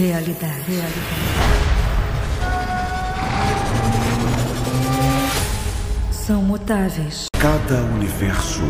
[0.00, 0.62] Realidade.
[0.66, 0.94] Realidade.
[6.10, 7.26] São mutáveis.
[7.38, 8.62] Cada universo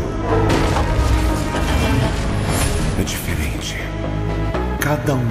[2.99, 3.77] é diferente.
[4.81, 5.27] Cada um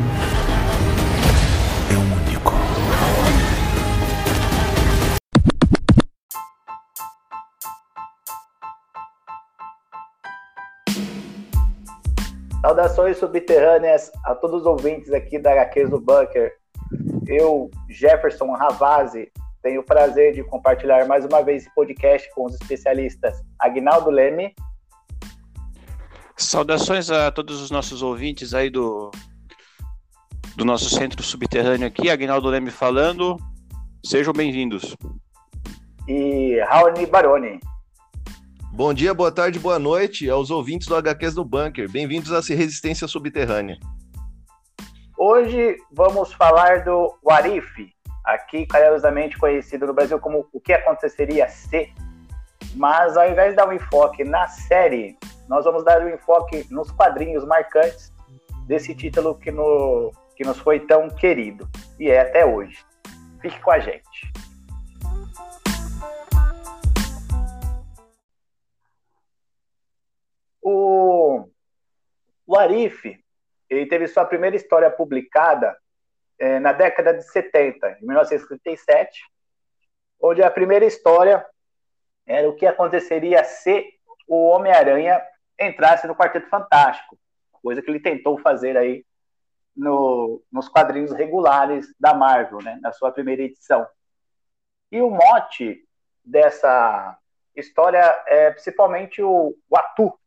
[12.71, 16.53] Saudações subterrâneas a todos os ouvintes aqui da HQs do Bunker.
[17.27, 19.29] Eu, Jefferson Ravazzi,
[19.61, 24.55] tenho o prazer de compartilhar mais uma vez esse podcast com os especialistas Agnaldo Leme.
[26.37, 29.11] Saudações a todos os nossos ouvintes aí do,
[30.55, 33.37] do nosso centro subterrâneo aqui, Agnaldo Leme falando.
[34.07, 34.97] Sejam bem-vindos.
[36.07, 37.59] E Raoni Baroni.
[38.73, 41.91] Bom dia, boa tarde, boa noite aos ouvintes do HQs do Bunker.
[41.91, 43.77] Bem-vindos à Resistência Subterrânea.
[45.19, 47.93] Hoje vamos falar do Warif,
[48.25, 51.93] aqui carinhosamente conhecido no Brasil como O que aconteceria se.
[52.77, 56.93] Mas ao invés de dar um enfoque na série, nós vamos dar um enfoque nos
[56.93, 58.13] quadrinhos marcantes
[58.69, 62.79] desse título que, no, que nos foi tão querido e é até hoje.
[63.43, 64.33] Fique com a gente.
[70.73, 71.49] O,
[72.47, 73.19] o Arif
[73.69, 75.77] ele teve sua primeira história publicada
[76.39, 79.23] é, na década de 70, em 1937,
[80.21, 81.45] onde a primeira história
[82.27, 83.85] era o que aconteceria se
[84.27, 85.21] o Homem-Aranha
[85.59, 87.19] entrasse no Quarteto Fantástico,
[87.53, 89.05] coisa que ele tentou fazer aí
[89.77, 93.87] no, nos quadrinhos regulares da Marvel, né, na sua primeira edição.
[94.91, 95.85] E o mote
[96.25, 97.19] dessa
[97.55, 100.20] história é principalmente o, o Atu,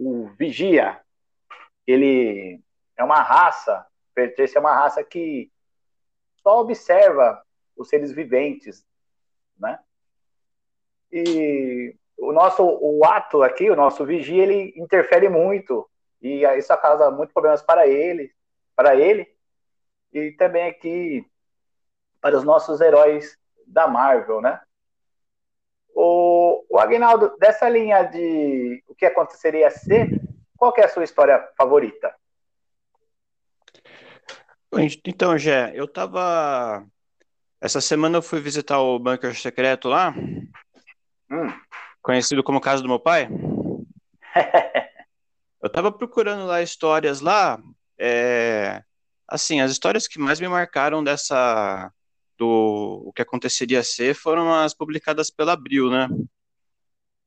[0.00, 1.00] o Vigia.
[1.86, 2.60] Ele
[2.96, 3.86] é uma raça
[4.20, 5.50] pertence a uma raça que
[6.42, 7.42] só observa
[7.76, 8.86] os seres viventes,
[9.58, 9.78] né?
[11.10, 15.88] E o nosso o ato aqui, o nosso vigia, ele interfere muito
[16.20, 18.32] e isso causa muitos problemas para ele,
[18.76, 19.26] para ele
[20.12, 21.26] e também aqui
[22.20, 24.60] para os nossos heróis da Marvel, né?
[26.02, 30.08] O, o Agnaldo, dessa linha de o que aconteceria se,
[30.56, 32.14] qual é a sua história favorita?
[35.04, 36.86] Então, Jé, eu tava.
[37.60, 40.14] Essa semana eu fui visitar o bunker secreto lá,
[41.30, 41.52] hum.
[42.00, 43.28] conhecido como Casa do Meu Pai.
[45.62, 47.60] eu tava procurando lá histórias lá.
[47.98, 48.82] É...
[49.28, 51.92] Assim, as histórias que mais me marcaram dessa.
[52.40, 56.08] Do o que aconteceria ser foram as publicadas pela Abril, né?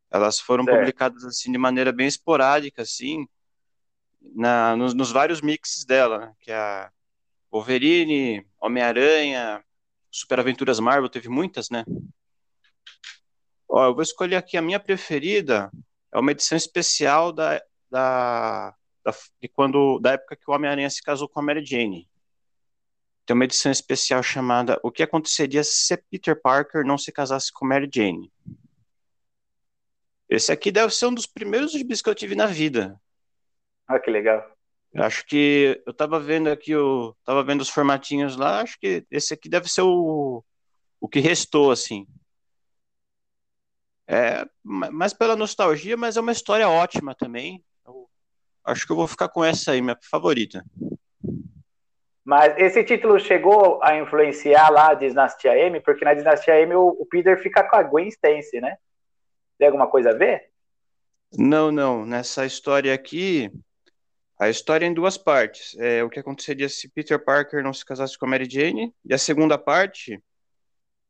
[0.09, 0.79] Elas foram certo.
[0.79, 3.27] publicadas assim de maneira bem esporádica, assim,
[4.19, 6.33] na, nos, nos vários mixes dela, né?
[6.39, 6.91] que é a
[7.51, 9.63] Wolverine, Homem-Aranha,
[10.11, 11.85] Super Aventuras Marvel, teve muitas, né?
[13.69, 15.71] Ó, eu vou escolher aqui a minha preferida,
[16.11, 21.01] é uma edição especial da, da, da, de quando, da época que o Homem-Aranha se
[21.01, 22.07] casou com a Mary Jane.
[23.25, 27.65] Tem uma edição especial chamada O que aconteceria se Peter Parker não se casasse com
[27.65, 28.31] Mary Jane?
[30.29, 32.99] Esse aqui deve ser um dos primeiros gibis que eu tive na vida.
[33.87, 34.43] Ah, que legal.
[34.93, 39.05] Eu acho que eu tava vendo aqui, eu tava vendo os formatinhos lá, acho que
[39.09, 40.43] esse aqui deve ser o,
[40.99, 42.05] o que restou, assim.
[44.07, 47.63] É, mais pela nostalgia, mas é uma história ótima também.
[47.85, 48.07] Eu
[48.63, 50.63] acho que eu vou ficar com essa aí, minha favorita.
[52.25, 56.87] Mas esse título chegou a influenciar lá a Dinastia M, porque na Dinastia M o,
[56.87, 58.77] o Peter fica com a Gwen Stacy, né?
[59.57, 60.49] Tem alguma coisa a ver?
[61.37, 62.05] Não, não.
[62.05, 63.51] Nessa história aqui,
[64.39, 65.75] a história é em duas partes.
[65.77, 69.13] É o que aconteceria se Peter Parker não se casasse com a Mary Jane, e
[69.13, 70.21] a segunda parte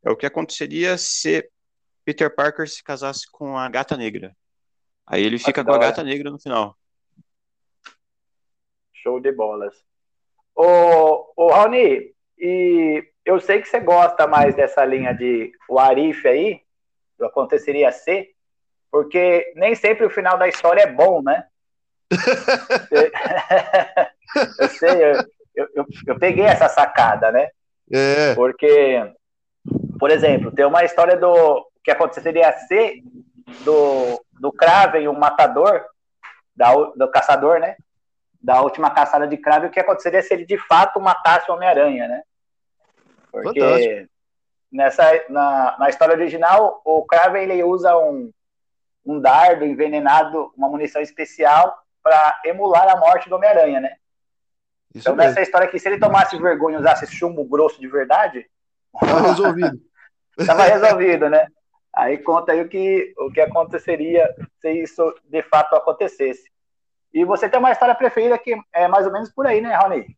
[0.04, 1.48] é o que aconteceria se
[2.04, 4.36] Peter Parker se casasse com a Gata Negra.
[5.06, 6.78] Aí ele fica com a Gata Negra no final.
[8.94, 9.76] Show de bolas.
[10.56, 16.28] Ô, ô Raoni, e eu sei que você gosta mais dessa linha de o Arif
[16.28, 16.62] aí,
[17.18, 18.30] do aconteceria ser,
[18.92, 21.46] porque nem sempre o final da história é bom, né?
[24.60, 25.04] eu sei,
[25.56, 27.50] eu, eu, eu, peguei essa sacada, né?
[27.92, 28.36] É.
[28.36, 29.12] Porque,
[30.00, 33.02] por exemplo, tem uma história do que aconteceria ser
[33.64, 35.84] do, do Kraven, o matador,
[36.56, 37.76] da, do caçador, né?
[38.44, 42.08] Da última caçada de Kraven, o que aconteceria se ele de fato matasse o Homem-Aranha,
[42.10, 42.24] né?
[43.32, 44.08] Porque
[44.72, 48.32] nessa, na, na história original, o Kraven ele usa um,
[49.06, 53.96] um dardo envenenado, uma munição especial para emular a morte do Homem-Aranha, né?
[54.94, 55.30] Isso então, mesmo.
[55.30, 58.46] nessa história aqui, se ele tomasse vergonha e usasse chumbo grosso de verdade.
[59.00, 59.82] Tava resolvido.
[60.46, 61.48] Tava resolvido, né?
[61.96, 64.28] Aí conta aí o que, o que aconteceria
[64.60, 66.52] se isso de fato acontecesse.
[67.14, 70.18] E você tem uma história preferida que é mais ou menos por aí, né, Rony?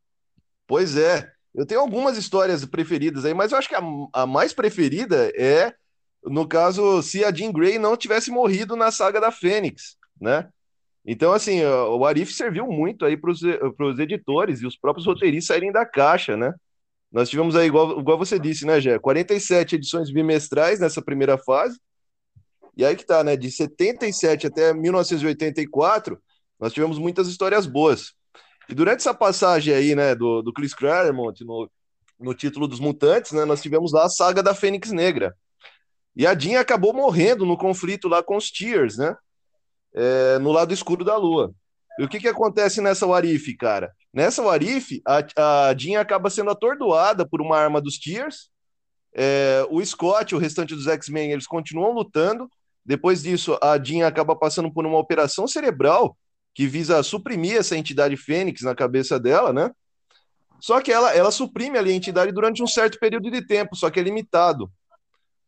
[0.66, 1.32] Pois é.
[1.54, 3.82] Eu tenho algumas histórias preferidas aí, mas eu acho que a,
[4.14, 5.74] a mais preferida é,
[6.24, 10.50] no caso, se a Jean Grey não tivesse morrido na saga da Fênix, né?
[11.06, 15.72] Então, assim, o Arif serviu muito aí para os editores e os próprios roteiristas saírem
[15.72, 16.52] da caixa, né?
[17.12, 18.98] Nós tivemos aí, igual, igual você disse, né, Gé?
[18.98, 21.80] 47 edições bimestrais nessa primeira fase.
[22.76, 23.38] E aí que tá, né?
[23.38, 26.20] De 77 até 1984,
[26.60, 28.14] nós tivemos muitas histórias boas.
[28.68, 31.70] E durante essa passagem aí, né, do, do Chris Claremont no,
[32.20, 35.36] no título dos Mutantes, né, nós tivemos lá a saga da Fênix Negra.
[36.16, 39.16] E a Jean acabou morrendo no conflito lá com os Tears, né?
[39.94, 41.54] É, no lado escuro da Lua.
[42.00, 43.94] E o que, que acontece nessa Warif, cara?
[44.14, 48.50] Nessa Warif, a, a Jean acaba sendo atordoada por uma arma dos Tears.
[49.14, 52.50] É, o Scott o restante dos X-Men, eles continuam lutando.
[52.86, 56.18] Depois disso, a Jean acaba passando por uma operação cerebral
[56.56, 59.70] que visa suprimir essa entidade Fênix na cabeça dela, né?
[60.62, 63.90] Só que ela, ela suprime ali a entidade durante um certo período de tempo, só
[63.90, 64.72] que é limitado.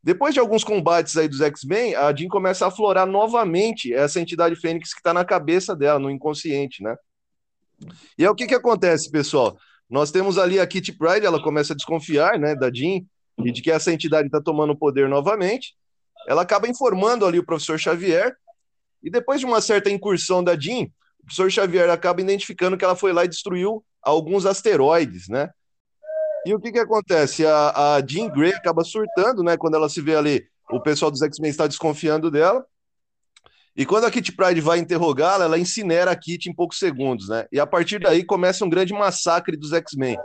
[0.03, 4.57] Depois de alguns combates aí dos X-Men, a Jean começa a aflorar novamente essa entidade
[4.57, 6.95] Fênix que está na cabeça dela, no inconsciente, né?
[8.17, 9.57] E é o que que acontece, pessoal?
[9.89, 12.99] Nós temos ali a Kitty Pryde, ela começa a desconfiar, né, da Jean
[13.39, 15.73] e de que essa entidade está tomando poder novamente.
[16.27, 18.35] Ela acaba informando ali o professor Xavier
[19.07, 20.83] e depois de uma certa incursão da Jean,
[21.21, 25.49] o professor Xavier acaba identificando que ela foi lá e destruiu alguns asteroides, né?
[26.45, 27.45] E o que que acontece?
[27.45, 29.55] A, a Jean Grey acaba surtando, né?
[29.55, 32.65] Quando ela se vê ali, o pessoal dos X-Men está desconfiando dela.
[33.77, 37.45] E quando a Kitty Pride vai interrogá-la, ela incinera a Kitty em poucos segundos, né?
[37.49, 40.17] E a partir daí começa um grande massacre dos X-Men.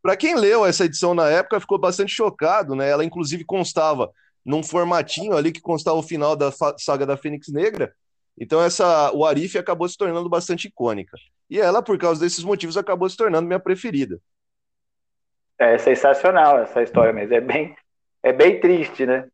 [0.00, 2.88] Para quem leu essa edição na época, ficou bastante chocado, né?
[2.88, 4.12] Ela inclusive constava
[4.44, 7.92] num formatinho ali que constava o final da saga da Fênix Negra,
[8.38, 11.16] então essa o Arif acabou se tornando bastante icônica.
[11.50, 14.18] E ela, por causa desses motivos, acabou se tornando minha preferida.
[15.58, 17.34] É sensacional essa história mesmo.
[17.34, 17.76] É bem,
[18.22, 19.28] é bem triste, né?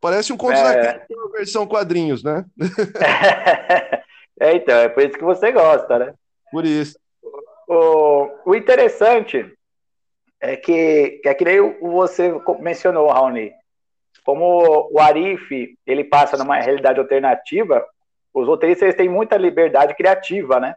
[0.00, 0.98] Parece um conto é...
[0.98, 2.44] da versão quadrinhos, né?
[4.38, 6.14] é, então, é por isso que você gosta, né?
[6.52, 6.98] Por isso.
[7.66, 9.50] O, o interessante
[10.38, 12.30] é que, que é que nem você
[12.60, 13.50] mencionou, Raoni,
[14.22, 17.82] como o Arif ele passa numa realidade alternativa,
[18.34, 20.74] os roteiristas têm muita liberdade criativa, né?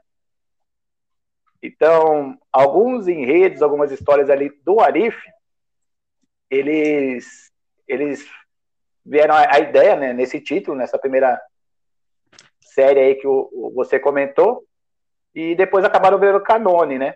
[1.62, 5.18] Então, alguns enredos, algumas histórias ali do Arif,
[6.52, 7.52] eles,
[7.88, 8.30] eles
[9.04, 11.42] vieram a, ideia, né, nesse título, nessa primeira
[12.62, 14.64] série aí que o, o, você comentou,
[15.34, 17.16] e depois acabaram virando canone, né?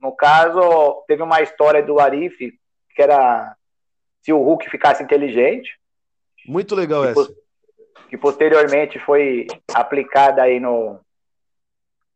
[0.00, 2.56] No caso, teve uma história do Arif
[2.94, 3.56] que era
[4.22, 5.76] se o Hulk ficasse inteligente.
[6.46, 7.34] Muito legal essa
[8.08, 11.00] que posteriormente foi aplicada aí no,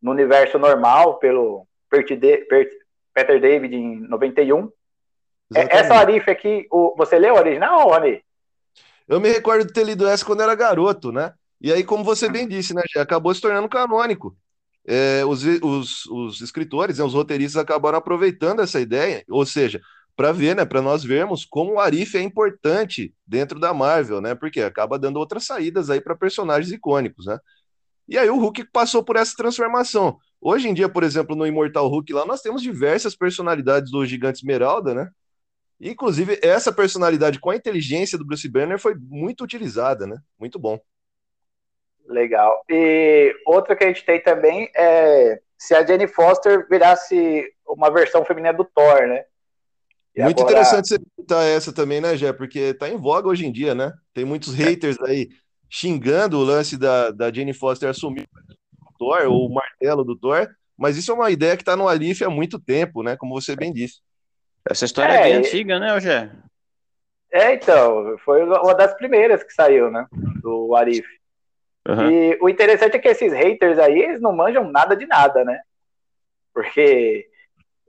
[0.00, 4.70] no universo normal pelo Peter David em 91.
[5.54, 5.72] É, Exatamente.
[5.72, 8.22] Essa Arif aqui, o, você leu a original, Rony?
[9.06, 11.32] Eu me recordo de ter lido essa quando era garoto, né?
[11.60, 14.36] E aí, como você bem disse, né, acabou se tornando canônico.
[14.86, 19.80] É, os, os, os escritores, né, os roteiristas acabaram aproveitando essa ideia, ou seja,
[20.18, 24.34] para ver, né, para nós vermos como o Arif é importante dentro da Marvel, né?
[24.34, 27.38] Porque acaba dando outras saídas aí para personagens icônicos, né?
[28.08, 30.18] E aí o Hulk passou por essa transformação.
[30.40, 34.38] Hoje em dia, por exemplo, no Imortal Hulk lá nós temos diversas personalidades do Gigante
[34.40, 35.08] Esmeralda, né?
[35.80, 40.16] Inclusive, essa personalidade com a inteligência do Bruce Banner foi muito utilizada, né?
[40.36, 40.80] Muito bom.
[42.04, 42.64] Legal.
[42.68, 48.24] E outra que a gente tem também é se a Jenny Foster virasse uma versão
[48.24, 49.24] feminina do Thor, né?
[50.18, 50.56] E Muito agora...
[50.56, 52.32] interessante você citar essa também, né, Jé?
[52.32, 53.92] Porque tá em voga hoje em dia, né?
[54.12, 55.28] Tem muitos haters aí
[55.70, 58.26] xingando o lance da, da Jane Foster assumir
[58.84, 61.86] o Thor, ou o martelo do Thor, mas isso é uma ideia que tá no
[61.86, 63.16] Alif há muito tempo, né?
[63.16, 64.00] Como você bem disse.
[64.68, 66.32] Essa história é, é bem antiga, né, Jé?
[67.30, 70.04] É, então, foi uma das primeiras que saiu, né?
[70.42, 71.06] Do Arif.
[71.86, 72.10] Uhum.
[72.10, 75.60] E o interessante é que esses haters aí, eles não manjam nada de nada, né?
[76.52, 77.28] Porque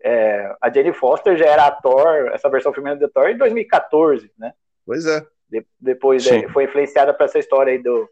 [0.03, 4.31] é, a Jane Foster já era a Thor, essa versão feminina do Thor, em 2014,
[4.37, 4.53] né?
[4.85, 5.25] Pois é.
[5.49, 8.09] De, depois é, foi influenciada para essa história aí do,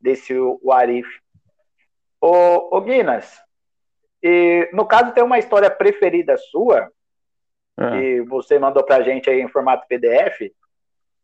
[0.00, 1.08] desse Warif.
[2.20, 3.40] Ô, ô Guinness,
[4.22, 6.90] e, no caso tem uma história preferida sua,
[7.78, 7.90] é.
[7.90, 10.50] que você mandou pra gente aí em formato PDF,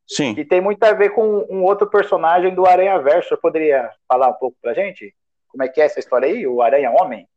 [0.07, 0.35] Sim.
[0.35, 3.37] que tem muito a ver com um outro personagem do Aranha Verso.
[3.39, 5.15] Poderia falar um pouco pra gente?
[5.49, 7.29] Como é que é essa história aí, o Aranha Homem?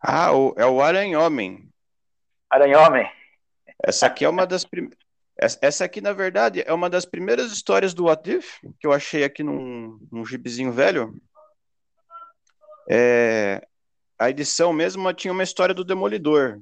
[0.00, 1.67] Ah, o, é o Aranha-Homem.
[2.50, 3.10] Aranha-Homem.
[3.82, 4.98] Essa aqui é uma das primeiras.
[5.62, 9.22] Essa aqui, na verdade, é uma das primeiras histórias do What If, que eu achei
[9.22, 11.14] aqui num, num gibizinho velho.
[12.90, 13.64] É,
[14.18, 16.60] a edição mesmo tinha uma história do Demolidor.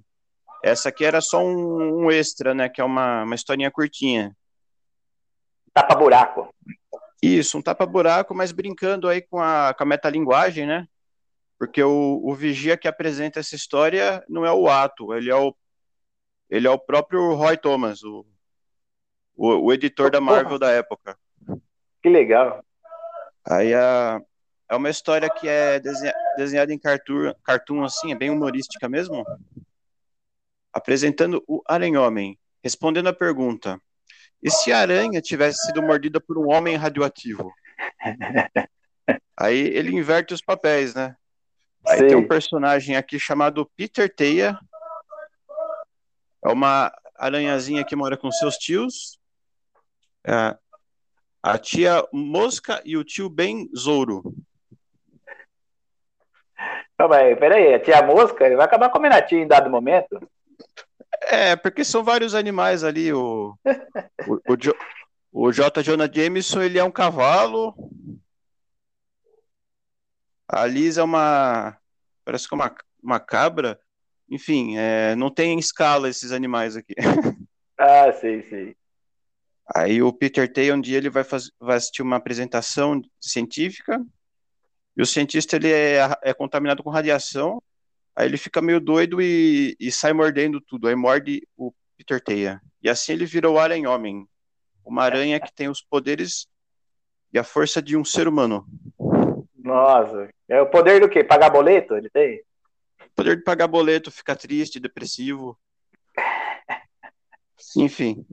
[0.63, 2.69] Essa aqui era só um, um extra, né?
[2.69, 4.37] Que é uma, uma historinha curtinha.
[5.73, 6.55] Tapa-buraco.
[7.23, 10.87] Isso, um tapa-buraco, mas brincando aí com a, com a metalinguagem, né?
[11.59, 15.55] Porque o, o vigia que apresenta essa história não é o ato, ele é o,
[16.49, 18.27] ele é o próprio Roy Thomas, o,
[19.37, 21.19] o, o editor da Marvel da época.
[22.03, 22.65] Que legal.
[23.45, 24.21] Aí a,
[24.69, 29.25] é uma história que é desenha, desenhada em cartoon, cartoon, assim, é bem humorística mesmo.
[30.73, 33.81] Apresentando o Aranha-Homem, respondendo a pergunta:
[34.43, 37.53] e se a aranha tivesse sido mordida por um homem radioativo?
[39.39, 41.15] Aí ele inverte os papéis, né?
[41.87, 42.09] Aí Sei.
[42.09, 44.59] tem um personagem aqui chamado Peter Teia.
[46.45, 49.19] É uma aranhazinha que mora com seus tios.
[50.27, 50.57] É,
[51.43, 54.35] a tia Mosca e o tio Ben Zouro.
[56.99, 60.19] Calma aí, peraí, a tia Mosca ele vai acabar comendo a tia em dado momento?
[61.23, 63.13] É, porque são vários animais ali.
[63.13, 63.57] O,
[64.27, 64.77] o, o, Jo-
[65.33, 65.83] o J.
[65.83, 67.75] Jonah Jameson, ele é um cavalo.
[70.49, 71.77] A Liz é uma.
[72.25, 73.79] Parece que é uma, uma cabra.
[74.29, 76.95] Enfim, é, não tem escala esses animais aqui.
[77.79, 78.75] Ah, sei, sei.
[79.75, 84.03] Aí o Peter Tay, um dia ele vai, faz, vai assistir uma apresentação científica.
[84.97, 87.63] E o cientista ele é, é contaminado com radiação.
[88.17, 90.89] Aí ele fica meio doido e, e sai mordendo tudo.
[90.89, 92.63] Aí morde o Peter Teia.
[92.83, 94.27] E assim ele vira o Aranha-Homem.
[94.83, 96.47] Uma aranha que tem os poderes
[97.33, 98.65] e a força de um ser humano.
[99.55, 101.25] Nossa, é o poder do quê?
[101.25, 101.95] Pagar boleto?
[101.97, 102.41] Ele tem?
[103.17, 105.59] Poder de pagar boleto, ficar triste, depressivo.
[107.77, 108.25] Enfim.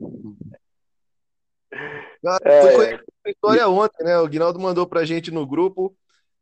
[2.22, 2.60] Cara, É.
[2.72, 4.18] foi essa história ontem, né?
[4.18, 5.96] O Guinaldo mandou pra gente no grupo.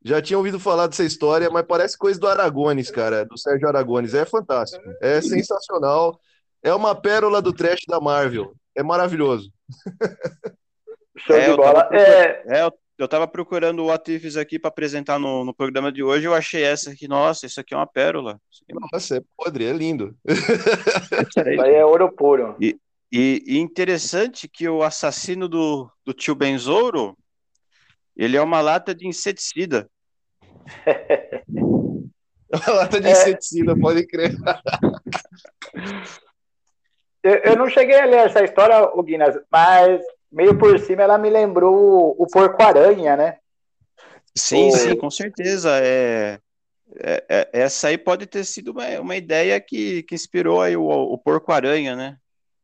[0.05, 4.15] Já tinha ouvido falar dessa história, mas parece coisa do Aragones, cara, do Sérgio Aragones.
[4.15, 4.83] É fantástico.
[5.01, 6.21] É sensacional.
[6.63, 8.53] É uma pérola do trash da Marvel.
[8.75, 9.53] É maravilhoso.
[11.19, 11.85] Show É, de eu bola.
[11.85, 12.73] tava É, É, eu,
[13.03, 16.27] eu tava procurando o What Ifs aqui para apresentar no, no programa de hoje.
[16.27, 17.09] Eu achei essa aqui.
[17.09, 18.41] Nossa, isso aqui é uma pérola.
[18.69, 20.17] É Nossa, é podre, é lindo.
[21.63, 22.57] aí é ouro puro.
[22.61, 22.79] E,
[23.11, 27.17] e interessante que o assassino do, do tio Benzouro,
[28.17, 29.89] ele é uma lata de inseticida.
[32.55, 33.13] Uma lata de É.
[33.13, 34.35] inseticida, pode crer.
[37.23, 41.19] Eu, eu não cheguei a ler essa história, o Guinness, mas meio por cima ela
[41.19, 43.39] me lembrou o Porco-Aranha, né?
[44.35, 45.71] Sim, O- sim, com certeza.
[45.83, 46.39] É,
[46.97, 50.85] é- é- essa aí pode ter sido uma, uma ideia que, que inspirou aí o,
[50.87, 52.17] o Porco-Aranha, né?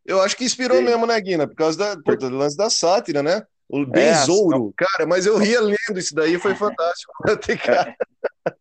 [0.04, 0.84] Eu acho que inspirou Sim.
[0.84, 1.46] mesmo, né, Guina?
[1.46, 3.42] Por causa da, pô, do lance da sátira, né?
[3.68, 4.72] O Benzouro.
[4.75, 7.12] Cara, mas eu ria lendo isso daí, foi fantástico.
[7.62, 7.94] Cara-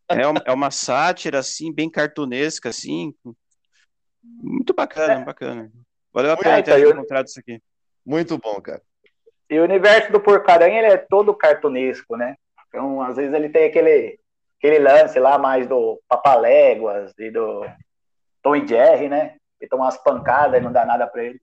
[0.10, 3.14] É, uma- é uma sátira, assim, bem cartunesca, assim.
[4.24, 5.72] Muito bacana, bacana.
[6.14, 7.62] Valeu a pena ter tá, eu- encontrado isso aqui.
[8.06, 8.82] Muito bom, cara.
[9.50, 12.36] E o universo do Porco-Aranha ele é todo cartunesco, né?
[12.68, 14.20] Então, às vezes ele tem aquele,
[14.60, 17.66] aquele lance lá mais do Papaléguas e do
[18.44, 19.36] Tom e Jerry, né?
[19.60, 21.42] Que toma umas pancadas e não dá nada pra ele.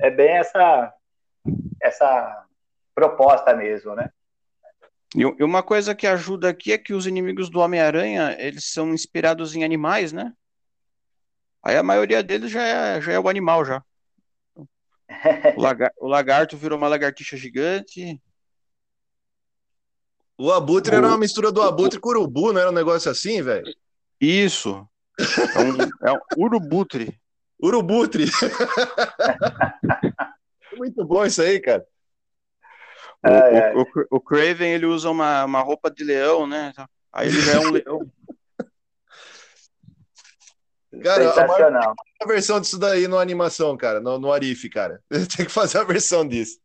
[0.00, 0.92] É bem essa,
[1.82, 2.44] essa
[2.94, 4.10] proposta mesmo, né?
[5.14, 8.92] E e uma coisa que ajuda aqui é que os inimigos do Homem-Aranha, eles são
[8.92, 10.32] inspirados em animais, né?
[11.62, 13.82] Aí a maioria deles já é, já é o animal, já.
[15.56, 18.20] O, lagar- o lagarto virou uma lagartixa gigante.
[20.38, 23.42] O Abutre era uma mistura do Abutre com o Urubu, não era um negócio assim,
[23.42, 23.66] velho?
[24.20, 24.86] Isso.
[25.54, 27.18] É um, é um urubutre.
[27.62, 28.26] Urubutre.
[30.76, 31.86] Muito bom isso aí, cara.
[33.24, 36.72] O, o, o, o Craven, ele usa uma, uma roupa de leão, né?
[37.12, 38.10] Aí ele já é um leão.
[41.02, 41.94] Cara, a Sensacional.
[42.22, 45.00] a versão disso daí no animação, cara, no, no Arif, cara.
[45.36, 46.58] Tem que fazer a versão disso.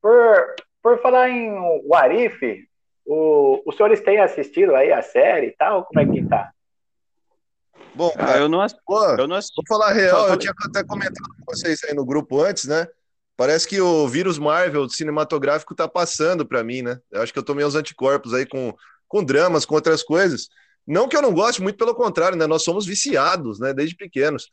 [0.00, 1.52] Por, por falar em
[1.86, 2.66] Warif,
[3.04, 5.84] o, os senhores têm assistido aí a série e tal?
[5.84, 6.50] Como é que tá?
[7.94, 9.54] Bom, Ah, cara, eu não, ass- pô, eu não assisti.
[9.56, 12.86] vou falar a real, eu tinha até comentado com vocês aí no grupo antes, né?
[13.36, 16.98] Parece que o vírus Marvel cinematográfico tá passando pra mim, né?
[17.10, 18.74] Eu acho que eu tomei uns anticorpos aí com,
[19.08, 20.48] com dramas, com outras coisas.
[20.86, 22.46] Não que eu não goste, muito pelo contrário, né?
[22.46, 23.74] Nós somos viciados, né?
[23.74, 24.48] Desde pequenos.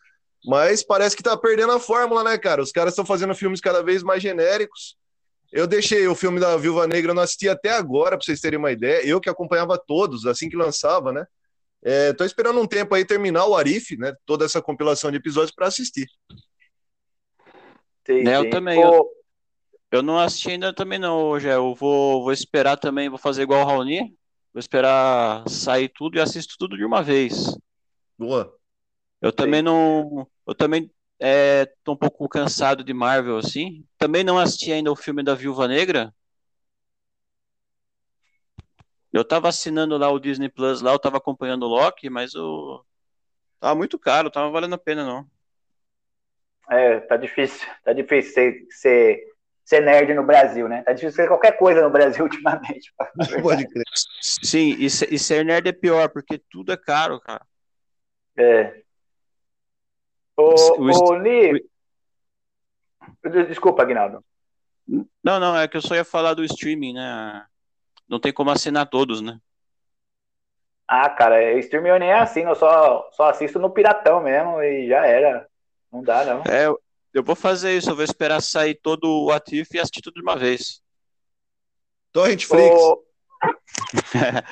[0.46, 2.62] Mas parece que tá perdendo a fórmula, né, cara?
[2.62, 4.98] Os caras estão fazendo filmes cada vez mais genéricos.
[5.52, 8.58] Eu deixei o filme da Viúva Negra, eu não assisti até agora, pra vocês terem
[8.58, 9.06] uma ideia.
[9.06, 11.26] Eu que acompanhava todos, assim que lançava, né?
[11.84, 14.14] É, tô esperando um tempo aí terminar o Arif, né?
[14.26, 16.08] Toda essa compilação de episódios para assistir.
[18.06, 19.10] Sim, Né, eu também, Ô,
[19.92, 21.48] Eu não assisti ainda também não, hoje.
[21.48, 24.18] Eu vou, vou esperar também, vou fazer igual o Raoni.
[24.54, 27.58] Vou esperar sair tudo e assisto tudo de uma vez.
[28.18, 28.56] Boa.
[29.20, 30.28] Eu também não.
[30.46, 33.84] Eu também é, tô um pouco cansado de Marvel, assim.
[33.98, 36.14] Também não assisti ainda o filme da Viúva Negra.
[39.12, 42.84] Eu tava assinando lá o Disney Plus, lá eu tava acompanhando o Loki, mas o.
[43.60, 45.26] Tava muito caro, tava valendo a pena, não.
[46.70, 47.68] É, tá difícil.
[47.84, 49.33] Tá difícil ser,
[49.66, 50.84] ser, nerd no Brasil, né?
[50.84, 52.94] Tá difícil ser qualquer coisa no Brasil ultimamente.
[53.42, 53.84] Pode crer.
[54.22, 57.46] Sim, e, se- e ser nerd é pior, porque tudo é caro, cara.
[58.38, 58.82] É.
[60.36, 61.64] O- o- ô, Ni...
[63.48, 64.24] Desculpa, Aguinaldo.
[65.24, 67.46] Não, não, é que eu só ia falar do streaming, né?
[68.08, 69.40] Não tem como assinar todos, né?
[70.88, 74.88] Ah, cara, streaming eu nem é assim, eu só, só assisto no Piratão mesmo e
[74.88, 75.48] já era.
[75.92, 76.42] Não dá, não.
[76.44, 76.68] É,
[77.14, 80.22] eu- vou fazer isso, eu vou esperar sair todo o Atif e assistir tudo de
[80.22, 80.82] uma vez.
[82.12, 82.76] Torrent Flix.
[82.80, 83.04] Ô,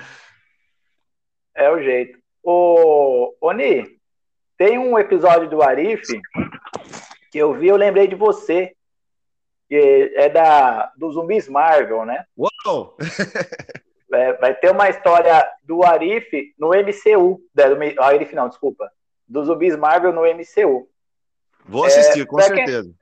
[1.55, 2.19] é o jeito.
[2.43, 3.99] Ô, ô Ni,
[4.57, 6.01] tem um episódio do Arif
[7.31, 8.75] que eu vi, eu lembrei de você.
[9.69, 12.25] Que é da, do Zumbis Marvel, né?
[12.37, 12.97] Uau!
[14.13, 17.39] É, vai ter uma história do Arif no MCU.
[17.55, 18.91] Da, do, ah, Arif não, desculpa.
[19.25, 20.89] Do Zumbis Marvel no MCU.
[21.65, 22.93] Vou assistir, com pra quem- certeza.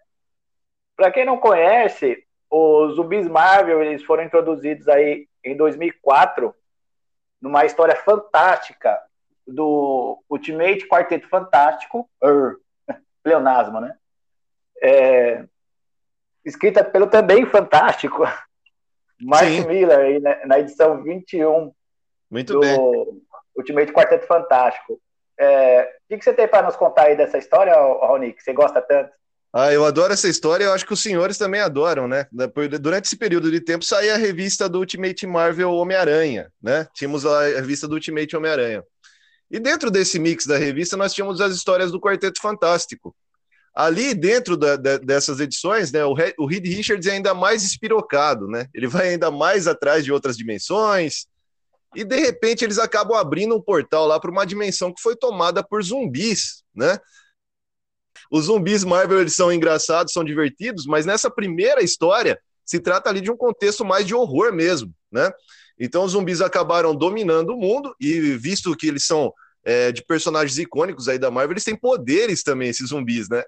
[0.96, 6.54] Para quem não conhece, os zumbis Marvel eles foram introduzidos aí em 2004
[7.42, 9.00] numa história fantástica
[9.48, 12.58] do Ultimate Quarteto Fantástico, er,
[13.24, 13.96] pleonasmo, né?
[14.82, 15.46] É,
[16.46, 18.24] escrita pelo também fantástico
[19.22, 19.68] Mark Sim.
[19.68, 21.74] Miller aí, né, na edição 21
[22.30, 22.78] Muito do bem.
[23.56, 25.02] Ultimate Quarteto Fantástico.
[25.38, 28.82] É, o que, você tem para nos contar aí dessa história, Rony, que você gosta
[28.82, 29.12] tanto?
[29.54, 32.28] Ah, eu adoro essa história, eu acho que os senhores também adoram, né?
[32.80, 36.88] Durante esse período de tempo saía a revista do Ultimate Marvel Homem-Aranha, né?
[36.94, 38.84] Tínhamos a revista do Ultimate Homem-Aranha.
[39.50, 43.16] E dentro desse mix da revista nós tínhamos as histórias do Quarteto Fantástico.
[43.74, 47.64] Ali dentro da- da- dessas edições, né, o, Re- o Reed Richards é ainda mais
[47.64, 48.68] espirocado, né?
[48.74, 51.26] Ele vai ainda mais atrás de outras dimensões.
[51.96, 55.64] E de repente eles acabam abrindo um portal lá para uma dimensão que foi tomada
[55.64, 57.00] por zumbis, né?
[58.32, 63.22] Os zumbis Marvel eles são engraçados, são divertidos, mas nessa primeira história se trata ali
[63.22, 65.32] de um contexto mais de horror mesmo, né?
[65.80, 70.58] Então os zumbis acabaram dominando o mundo e visto que eles são é, de personagens
[70.58, 73.44] icônicos aí da Marvel, eles têm poderes também esses zumbis, né?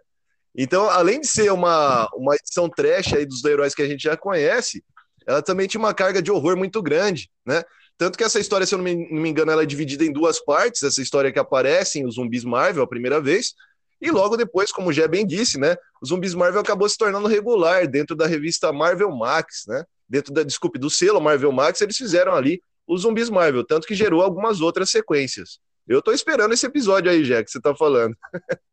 [0.55, 4.17] Então, além de ser uma, uma edição trash aí dos heróis que a gente já
[4.17, 4.83] conhece,
[5.25, 7.63] ela também tinha uma carga de horror muito grande, né?
[8.01, 10.11] Tanto que essa história, se eu não me, não me engano, ela é dividida em
[10.11, 13.53] duas partes, essa história que aparecem os zumbis Marvel a primeira vez,
[14.01, 17.87] e logo depois, como o bem disse, né, os zumbis Marvel acabou se tornando regular
[17.87, 19.85] dentro da revista Marvel Max, né?
[20.09, 23.93] Dentro da, desculpe, do selo Marvel Max, eles fizeram ali os zumbis Marvel, tanto que
[23.93, 25.59] gerou algumas outras sequências.
[25.87, 28.17] Eu tô esperando esse episódio aí, Jé, que você tá falando.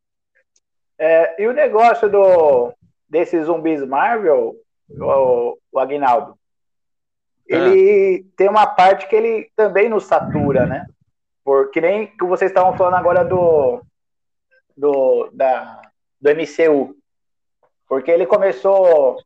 [1.01, 2.75] É, e o negócio do,
[3.09, 4.57] desses zumbis Marvel,
[4.91, 6.37] o, o Aguinaldo,
[7.49, 10.87] ele tem uma parte que ele também nos satura, né?
[11.43, 13.83] Porque nem que vocês estavam falando agora do,
[14.77, 15.81] do, da,
[16.21, 16.95] do MCU.
[17.89, 19.17] Porque ele começou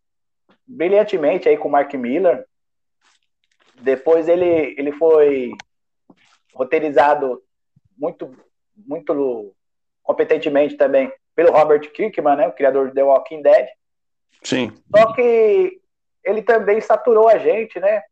[0.65, 2.47] brilhantemente aí com o Mark Miller.
[3.81, 5.51] Depois ele, ele foi
[6.55, 7.43] roteirizado
[7.99, 8.33] muito,
[8.77, 9.53] muito
[10.03, 13.67] competentemente também pelo Robert Kirkman, né, o criador de The Walking Dead.
[14.43, 14.73] Sim.
[14.95, 15.81] Só que
[16.25, 18.03] ele também saturou a gente, né?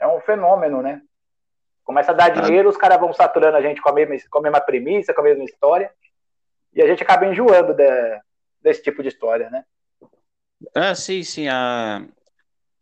[0.00, 1.02] É um fenômeno, né?
[1.84, 4.42] Começa a dar dinheiro, os caras vão saturando a gente com a, mesma, com a
[4.42, 5.92] mesma premissa, com a mesma história,
[6.72, 8.20] e a gente acaba enjoando de,
[8.62, 9.64] desse tipo de história, né?
[10.74, 11.48] Ah, sim, sim.
[11.48, 12.06] A...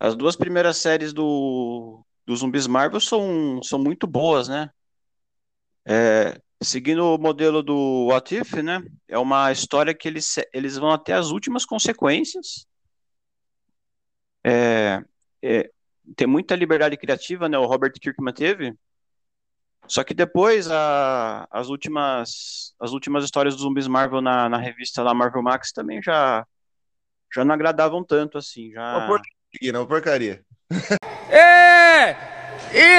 [0.01, 4.71] As duas primeiras séries do, do Zumbis Marvel são, são muito boas, né?
[5.85, 8.81] É, seguindo o modelo do What If, né?
[9.09, 12.67] É uma história que eles, eles vão até as últimas consequências.
[14.45, 15.03] É,
[15.43, 15.71] é,
[16.17, 17.59] tem muita liberdade criativa, né?
[17.59, 18.75] O Robert Kirkman teve.
[19.87, 25.03] Só que depois a, as últimas as últimas histórias dos zumbis Marvel na, na revista
[25.03, 26.47] lá Marvel Max também já
[27.35, 30.43] já não agradavam tanto assim, já Uma porcaria, não, porcaria.
[31.31, 32.17] É!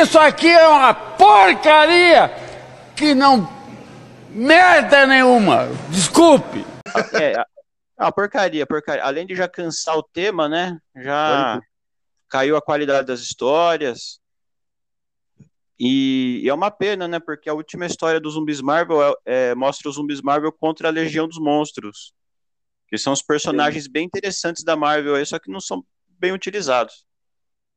[0.02, 2.32] Isso aqui é uma porcaria
[2.96, 3.48] que não
[4.30, 5.68] merda nenhuma.
[5.90, 6.64] Desculpe.
[7.14, 7.46] é, a,
[7.98, 9.04] a porcaria, porcaria.
[9.04, 10.78] Além de já cansar o tema, né?
[10.96, 11.60] Já
[12.30, 14.20] caiu a qualidade das histórias.
[15.80, 17.20] E, e é uma pena, né?
[17.20, 20.92] Porque a última história dos zumbis Marvel é, é, mostra os zumbis Marvel contra a
[20.92, 22.14] Legião dos Monstros.
[22.88, 27.06] Que são os personagens bem interessantes da Marvel aí, só que não são bem utilizados.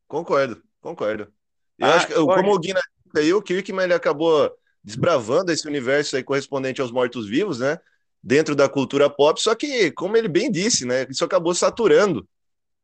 [0.08, 1.32] Concordo, concordo.
[1.78, 2.80] Eu ah, acho que, como o Guina
[3.16, 4.50] aí, o Kirkman ele acabou
[4.82, 7.78] desbravando esse universo aí correspondente aos mortos-vivos, né?
[8.22, 11.06] Dentro da cultura pop, só que, como ele bem disse, né?
[11.08, 12.26] Isso acabou saturando.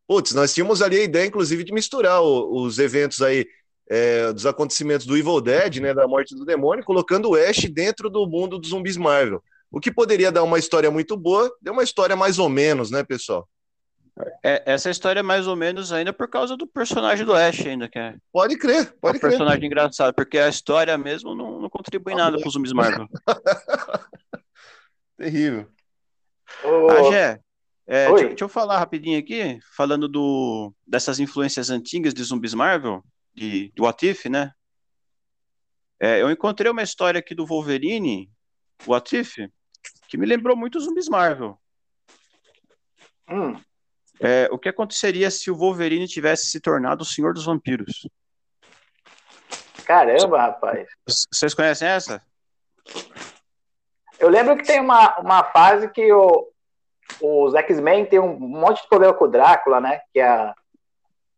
[0.09, 3.47] Putz, nós tínhamos ali a ideia, inclusive, de misturar o, os eventos aí
[3.87, 5.93] é, dos acontecimentos do Evil Dead, né?
[5.93, 9.43] Da morte do demônio, colocando o Ash dentro do mundo dos zumbis Marvel.
[9.71, 13.05] O que poderia dar uma história muito boa, deu uma história mais ou menos, né,
[13.05, 13.47] pessoal?
[14.43, 17.87] É, essa história é mais ou menos ainda por causa do personagem do Ash ainda,
[17.87, 18.17] que é.
[18.33, 19.31] Pode crer, pode é um crer.
[19.31, 23.07] personagem engraçado, porque a história mesmo não, não contribui nada para os zumbis Marvel.
[25.19, 25.69] Terrível.
[26.65, 26.91] Ô...
[26.91, 27.41] Ah, Gé,
[27.91, 33.03] é, deixa, deixa, eu falar rapidinho aqui, falando do, dessas influências antigas de zumbis Marvel,
[33.35, 34.53] de, do What If, né?
[35.99, 38.31] É, eu encontrei uma história aqui do Wolverine,
[38.87, 39.37] o What If,
[40.07, 41.59] que me lembrou muito zumbis Marvel.
[43.31, 43.59] Hum.
[44.21, 48.07] É, o que aconteceria se o Wolverine tivesse se tornado o Senhor dos Vampiros?
[49.87, 50.87] Caramba, rapaz.
[51.33, 52.23] Vocês conhecem essa?
[54.19, 56.53] Eu lembro que tem uma, uma fase que o,
[57.21, 60.01] os X-Men tem um monte de problema com o Drácula, né?
[60.13, 60.55] Que a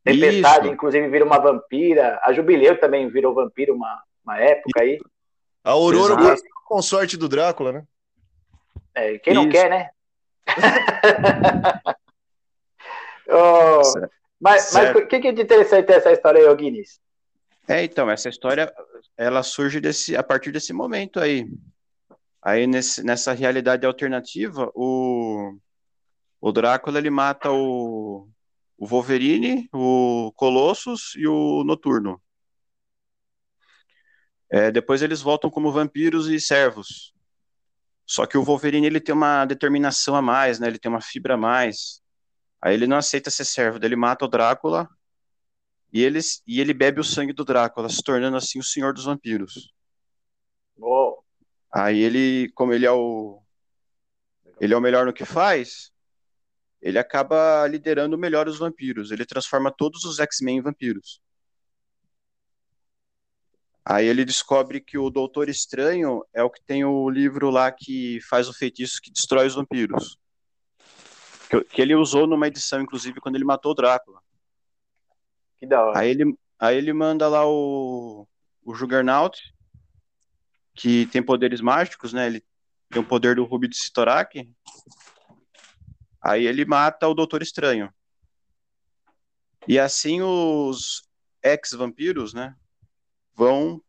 [0.02, 0.74] Tempestade, Isso.
[0.74, 2.18] inclusive, vira uma vampira.
[2.22, 4.98] A Jubileu também virou vampiro uma, uma época aí.
[5.62, 6.42] A Aurora Exato.
[6.64, 7.84] com sorte do Drácula, né?
[8.94, 9.42] É, quem Isso.
[9.42, 9.90] não quer, né?
[13.32, 13.80] Oh,
[14.40, 17.00] mas, mas o que, que é de interessante essa história aí, Guinness?
[17.68, 18.72] É, então, essa história,
[19.16, 21.46] ela surge desse, a partir desse momento aí.
[22.42, 25.56] Aí, nesse, nessa realidade alternativa, o,
[26.40, 28.28] o Drácula, ele mata o,
[28.78, 32.20] o Wolverine, o Colossus e o Noturno.
[34.50, 37.14] É, depois eles voltam como vampiros e servos.
[38.06, 40.66] Só que o Wolverine, ele tem uma determinação a mais, né?
[40.66, 42.02] Ele tem uma fibra a mais.
[42.60, 44.88] Aí ele não aceita ser servo, ele mata o Drácula
[45.92, 49.04] e, eles, e ele bebe o sangue do Drácula, se tornando assim o senhor dos
[49.04, 49.72] vampiros.
[50.80, 51.19] Oh.
[51.72, 53.42] Aí ele, como ele é o
[54.60, 55.90] ele é o melhor no que faz,
[56.82, 59.10] ele acaba liderando melhor os vampiros.
[59.10, 61.20] Ele transforma todos os X-Men em vampiros.
[63.82, 68.20] Aí ele descobre que o Doutor Estranho é o que tem o livro lá que
[68.28, 70.18] faz o feitiço que destrói os vampiros
[71.50, 74.22] que, que ele usou numa edição, inclusive, quando ele matou o Drácula.
[75.58, 75.98] Que da hora.
[75.98, 78.26] Aí ele, aí ele manda lá o,
[78.64, 79.36] o Juggernaut,
[80.74, 82.26] que tem poderes mágicos, né?
[82.26, 82.44] Ele
[82.88, 84.50] tem o poder do Rubi de Sitorak.
[86.22, 87.92] Aí ele mata o Doutor Estranho.
[89.66, 91.02] E assim os
[91.42, 92.54] ex-vampiros, né?
[93.34, 93.82] Vão,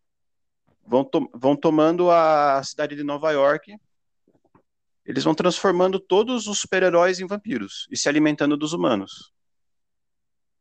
[0.85, 3.77] vão, to vão tomando a cidade de Nova York
[5.05, 9.33] eles vão transformando todos os super-heróis em vampiros e se alimentando dos humanos.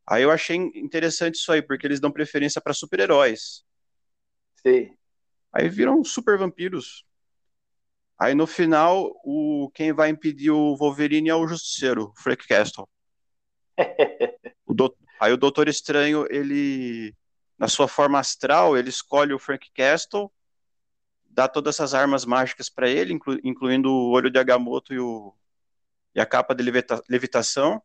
[0.05, 3.63] Aí eu achei interessante isso aí, porque eles dão preferência para super-heróis.
[4.65, 4.95] Sim.
[5.51, 7.05] Aí viram super vampiros.
[8.17, 12.87] Aí no final, o quem vai impedir o Wolverine é o Justiceiro, o Frank Castle.
[14.65, 14.95] o do...
[15.19, 17.15] Aí o Doutor Estranho, ele
[17.57, 20.31] na sua forma astral, ele escolhe o Frank Castle
[21.31, 25.33] dá todas essas armas mágicas para ele, inclu, incluindo o olho de Agamotto e, o,
[26.13, 27.81] e a capa de levita, levitação.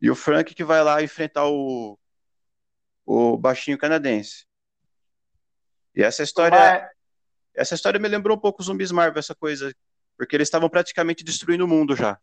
[0.00, 1.98] E o Frank que vai lá enfrentar o,
[3.06, 4.46] o baixinho canadense.
[5.94, 6.90] E essa história, Mas...
[7.54, 9.74] essa história me lembrou um pouco os zumbis Marvel, essa coisa,
[10.16, 12.18] porque eles estavam praticamente destruindo o mundo já.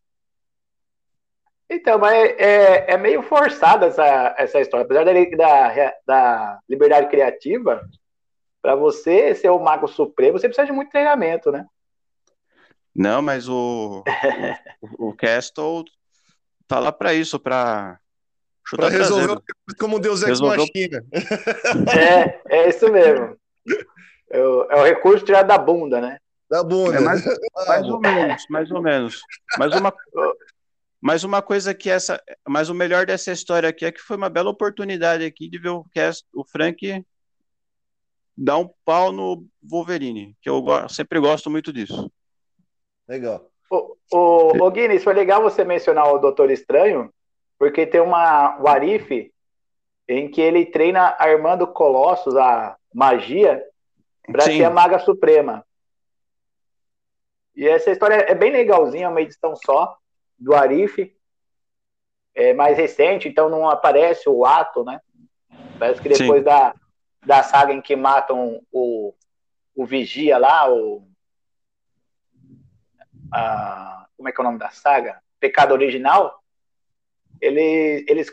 [1.68, 4.84] Então, mas é, é meio forçada essa, essa história.
[4.84, 7.80] Apesar da, da, da liberdade criativa,
[8.60, 11.64] para você ser o mago supremo, você precisa de muito treinamento, né?
[12.94, 14.02] Não, mas o,
[14.98, 15.84] o, o Castle
[16.66, 17.98] tá lá para isso, para
[18.72, 19.40] Para resolver
[19.78, 21.04] como Deus Ex Machina.
[21.96, 23.39] É, é isso mesmo.
[24.30, 26.18] É o, é o recurso tirado da bunda, né?
[26.48, 26.96] Da bunda.
[26.96, 27.22] É mais,
[27.66, 29.22] mais ou menos, mais ou menos.
[29.58, 29.92] Mas uma,
[31.00, 32.22] mas uma coisa que essa.
[32.46, 35.70] Mas o melhor dessa história aqui é que foi uma bela oportunidade aqui de ver
[35.70, 37.04] o, Cast, o Frank
[38.36, 42.10] dar um pau no Wolverine, que eu sempre gosto muito disso.
[43.06, 43.50] Legal.
[43.70, 47.12] O, o, o Guinness, foi legal você mencionar o Doutor Estranho,
[47.58, 49.30] porque tem uma Warif
[50.08, 53.64] em que ele treina Armando Colossus, a magia,
[54.26, 55.64] para ser a Maga Suprema.
[57.54, 59.98] E essa história é bem legalzinha, é uma edição só
[60.38, 61.14] do Arif,
[62.34, 65.00] é mais recente, então não aparece o ato, né?
[65.78, 66.44] Parece que depois Sim.
[66.44, 66.74] da,
[67.24, 69.14] da saga em que matam o,
[69.74, 71.06] o Vigia lá, o.
[73.32, 75.20] A, como é que é o nome da saga?
[75.38, 76.42] Pecado Original.
[77.40, 78.30] Ele, eles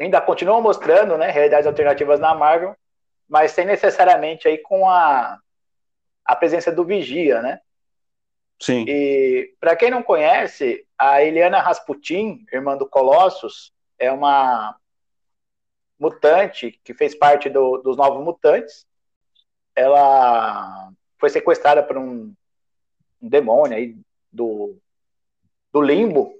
[0.00, 2.74] ainda continuam mostrando né, realidades alternativas na Marvel,
[3.28, 5.38] mas sem necessariamente aí com a,
[6.24, 7.60] a presença do Vigia, né?
[8.60, 8.84] Sim.
[8.88, 14.76] E para quem não conhece, a Eliana Rasputin, irmã do Colossus, é uma
[15.98, 18.86] mutante que fez parte do, dos Novos Mutantes.
[19.74, 22.34] Ela foi sequestrada por um,
[23.20, 23.96] um demônio aí
[24.32, 24.78] do,
[25.72, 26.34] do limbo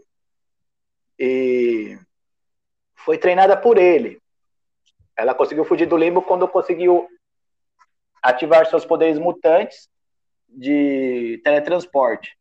[1.18, 1.99] e
[2.94, 4.20] foi treinada por ele.
[5.16, 7.09] Ela conseguiu fugir do limbo quando conseguiu
[8.22, 9.88] ativar seus poderes mutantes
[10.48, 12.37] de teletransporte.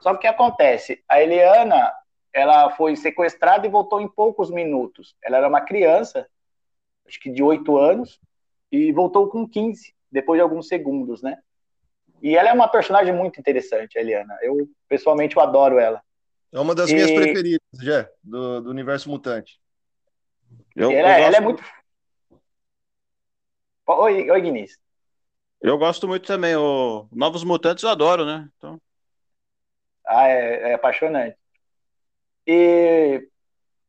[0.00, 1.02] Só que o que acontece?
[1.08, 1.92] A Eliana,
[2.32, 5.14] ela foi sequestrada e voltou em poucos minutos.
[5.22, 6.28] Ela era uma criança,
[7.06, 8.20] acho que de 8 anos,
[8.70, 11.38] e voltou com 15, depois de alguns segundos, né?
[12.20, 14.36] E ela é uma personagem muito interessante, a Eliana.
[14.42, 16.02] Eu, pessoalmente, eu adoro ela.
[16.52, 19.60] É uma das E- minhas preferidas, já, do, do universo mutante.
[20.74, 21.64] Eu, ela, eu ela gosto, é muito...
[24.00, 24.78] Oi, oi, Guinness.
[25.60, 26.56] eu gosto muito também.
[26.56, 28.48] O Novos Mutantes eu adoro, né?
[28.56, 28.80] Então,
[30.06, 31.36] Ah, é, é apaixonante.
[32.46, 33.28] E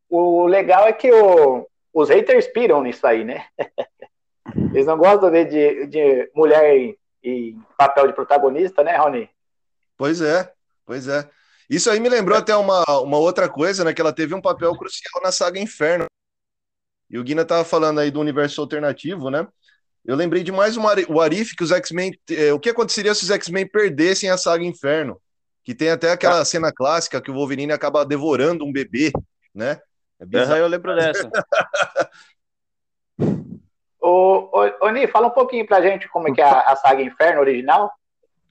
[0.10, 3.48] o legal é que o- os haters piram nisso aí, né?
[4.74, 9.30] Eles não gostam de, de, de mulher em, em papel de protagonista, né, Rony?
[9.98, 10.52] Pois é,
[10.86, 11.30] pois é.
[11.70, 13.94] Isso aí me lembrou até uma, uma outra coisa, né?
[13.94, 16.06] Que ela teve um papel crucial na saga Inferno.
[17.10, 19.48] E o Guina tava falando aí do universo alternativo, né?
[20.06, 22.12] Eu lembrei de mais um o Arif que os X-Men.
[22.30, 25.22] eh, o que aconteceria se os X-Men perdessem a saga Inferno?
[25.63, 29.12] Que tem até aquela cena clássica que o Wolverine acaba devorando um bebê,
[29.56, 29.80] né?
[30.20, 30.58] É bizarro.
[30.58, 31.30] eu lembro dessa.
[34.02, 36.76] Ô, ô, ô, Ni, fala um pouquinho pra gente como é que é a, a
[36.76, 37.89] saga Inferno original.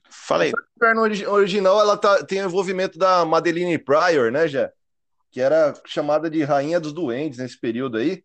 [0.09, 0.49] Falei.
[0.51, 4.71] A Inferno origi- original ela tá, tem o envolvimento da Madeline Pryor, né, já?
[5.31, 8.23] Que era chamada de Rainha dos Duendes nesse período aí.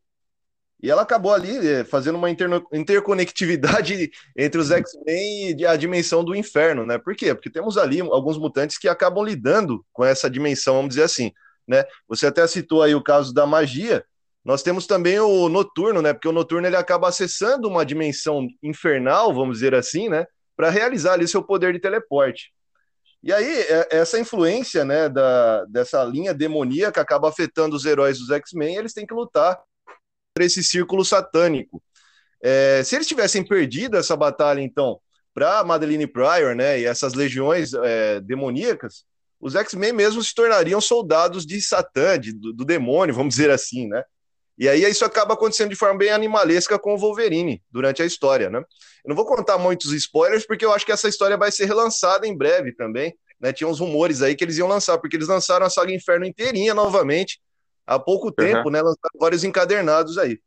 [0.81, 6.37] E ela acabou ali eh, fazendo uma interconectividade entre os X-Men e a dimensão do
[6.37, 6.99] inferno, né?
[6.99, 7.35] Por quê?
[7.35, 11.33] Porque temos ali alguns mutantes que acabam lidando com essa dimensão, vamos dizer assim,
[11.67, 11.85] né?
[12.09, 14.05] Você até citou aí o caso da magia.
[14.45, 16.13] Nós temos também o noturno, né?
[16.13, 20.27] Porque o noturno ele acaba acessando uma dimensão infernal, vamos dizer assim, né?
[20.57, 22.53] Para realizar ali seu poder de teleporte.
[23.21, 28.31] E aí, é- essa influência, né, da, dessa linha demoníaca acaba afetando os heróis dos
[28.31, 29.59] X-Men, eles têm que lutar
[30.39, 31.83] contra esse círculo satânico.
[32.41, 35.01] É, se eles tivessem perdido essa batalha, então,
[35.35, 39.05] para Madeline Pryor, né, e essas legiões é, demoníacas,
[39.41, 43.89] os X-Men mesmo se tornariam soldados de Satã, de- do, do demônio, vamos dizer assim,
[43.89, 44.03] né?
[44.57, 48.51] E aí isso acaba acontecendo de forma bem animalesca com o Wolverine durante a história,
[48.51, 48.59] né?
[48.59, 52.27] Eu não vou contar muitos spoilers, porque eu acho que essa história vai ser relançada
[52.27, 53.15] em breve também.
[53.41, 53.53] Né?
[53.53, 56.75] Tinha uns rumores aí que eles iam lançar, porque eles lançaram a saga Inferno inteirinha
[56.75, 57.39] novamente
[57.89, 58.83] há pouco tempo, né?
[58.83, 60.39] Lançaram vários encadernados aí.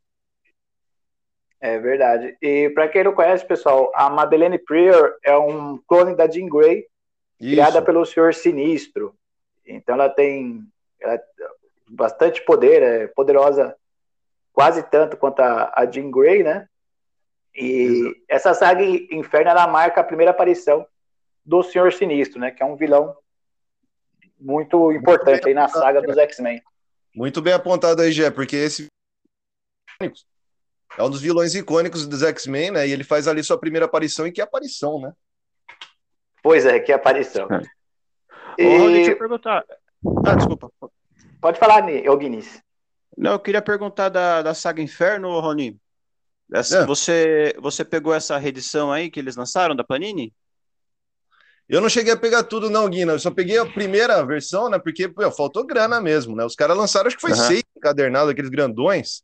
[1.60, 2.36] É verdade.
[2.40, 6.86] E pra quem não conhece, pessoal, a Madeleine Pryor é um clone da Jean Grey,
[7.38, 7.86] criada Isso.
[7.86, 9.14] pelo Senhor Sinistro.
[9.66, 10.64] Então ela tem
[11.00, 11.46] ela tem
[11.88, 13.76] bastante poder, é poderosa
[14.52, 16.68] quase tanto quanto a, a Jean Grey, né?
[17.54, 20.86] E essa saga Inferno ela marca a primeira aparição
[21.44, 22.50] do Senhor Sinistro, né?
[22.50, 23.16] Que é um vilão
[24.38, 26.60] muito importante aí na saga dos X-Men.
[27.14, 28.86] Muito bem apontado aí, Gé, porque esse
[30.00, 32.88] é um dos vilões icônicos dos X-Men, né?
[32.88, 35.12] E ele faz ali sua primeira aparição, e que aparição, né?
[36.42, 37.46] Pois é, que aparição.
[37.50, 37.62] É.
[38.58, 39.64] E- Ô, deixa eu perguntar.
[40.26, 40.70] Ah, desculpa.
[41.40, 41.80] Pode falar,
[42.16, 42.60] Guinness.
[43.16, 45.78] Não, eu queria perguntar da, da saga Inferno, Rony.
[46.52, 46.86] Essa- É.
[46.86, 50.32] você, você pegou essa reedição aí que eles lançaram da Panini?
[51.68, 53.12] Eu não cheguei a pegar tudo, não, Guina.
[53.12, 54.78] Eu só peguei a primeira versão, né?
[54.78, 56.44] Porque pô, faltou grana mesmo, né?
[56.44, 57.34] Os caras lançaram, acho que foi Aham.
[57.34, 59.22] seis encadernados, aqueles grandões.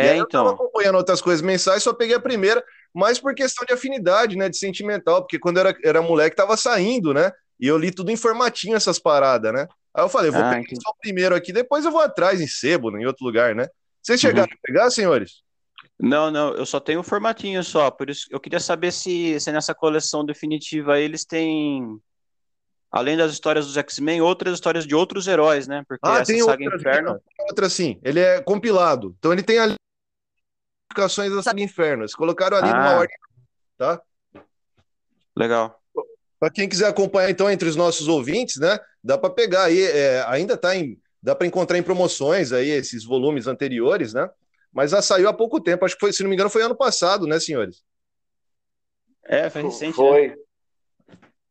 [0.00, 0.50] E É, aí eu tava então.
[0.50, 2.64] acompanhando outras coisas mensais, só peguei a primeira,
[2.94, 4.48] mas por questão de afinidade, né?
[4.48, 7.32] De sentimental, porque quando eu era, era moleque tava saindo, né?
[7.60, 9.68] E eu li tudo em formatinho essas paradas, né?
[9.94, 10.84] Aí eu falei, vou Ah, pegar entendi.
[10.84, 13.68] só o primeiro aqui, depois eu vou atrás em sebo, né, em outro lugar, né?
[14.02, 15.42] Vocês chegaram a pegar, senhores?
[16.00, 19.50] Não, não, eu só tenho o formatinho só, por isso eu queria saber se, se
[19.50, 21.98] nessa coleção definitiva eles têm,
[22.90, 25.82] além das histórias dos X-Men, outras histórias de outros heróis, né?
[25.88, 27.20] Porque Ah, essa tem saga outra, Inferno.
[27.36, 27.98] tem outra sim.
[28.04, 29.12] Ele é compilado.
[29.18, 29.74] Então ele tem ali
[30.88, 32.02] explicações da saga Inferno.
[32.04, 32.98] Eles colocaram ali numa Ah.
[32.98, 33.16] ordem,
[33.76, 34.00] tá?
[35.36, 35.80] Legal.
[36.38, 38.78] Para quem quiser acompanhar, então, entre os nossos ouvintes, né?
[39.02, 40.96] Dá para pegar aí, é, ainda tá em.
[41.20, 44.30] Dá para encontrar em promoções aí esses volumes anteriores, né?
[44.72, 45.84] Mas já saiu há pouco tempo.
[45.84, 47.82] Acho que foi, se não me engano, foi ano passado, né, senhores?
[49.24, 49.94] É, foi recente.
[49.94, 50.28] Foi.
[50.28, 50.36] Né?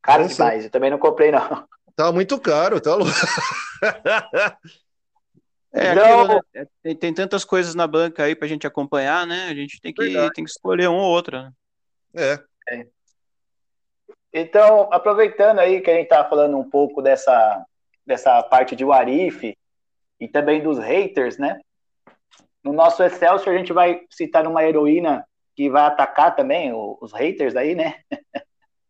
[0.01, 1.67] Caro demais, eu também não comprei, não.
[1.95, 3.12] Tá muito caro, tá louco.
[5.73, 6.21] É, Não.
[6.21, 6.67] aquilo, né?
[6.82, 9.47] tem, tem tantas coisas na banca aí pra gente acompanhar, né?
[9.49, 10.34] A gente tem que, Verdade.
[10.34, 11.38] tem que escolher um ou outro.
[11.39, 11.51] né?
[12.15, 12.88] É.
[14.34, 17.65] Então, aproveitando aí que a gente tá falando um pouco dessa,
[18.06, 19.56] dessa parte de Warif
[20.19, 21.60] e também dos haters, né?
[22.67, 25.25] No nosso Excelsior a gente vai citar uma heroína
[25.56, 28.01] que vai atacar também os haters aí, né?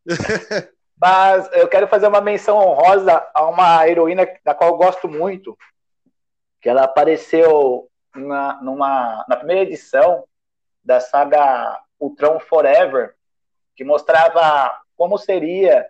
[0.99, 5.55] Mas eu quero fazer uma menção honrosa a uma heroína da qual eu gosto muito,
[6.59, 10.23] que ela apareceu na, numa, na primeira edição
[10.83, 13.13] da saga Ultron Forever,
[13.75, 15.87] que mostrava como seria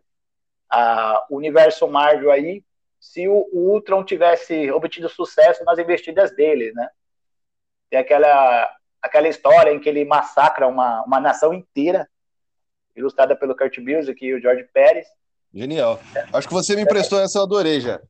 [0.70, 2.62] a, o universo Marvel aí
[3.00, 6.90] se o, o Ultron tivesse obtido sucesso nas investidas dele, né?
[7.90, 8.70] Tem aquela,
[9.02, 12.08] aquela história em que ele massacra uma, uma nação inteira,
[12.96, 15.08] ilustrada pelo Kurt Busiek e o George Pérez.
[15.54, 16.00] Genial.
[16.34, 18.02] Acho que você me emprestou essa, eu adorei já.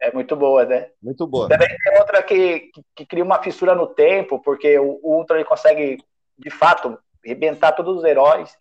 [0.00, 0.90] É muito boa, né?
[1.02, 1.48] Muito boa.
[1.48, 5.36] Também tem outra que, que, que cria uma fissura no tempo, porque o, o Ultron
[5.36, 5.98] ele consegue,
[6.38, 8.54] de fato, arrebentar todos os heróis.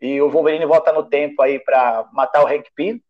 [0.00, 3.02] E o Wolverine volta no tempo aí para matar o Hank Pym.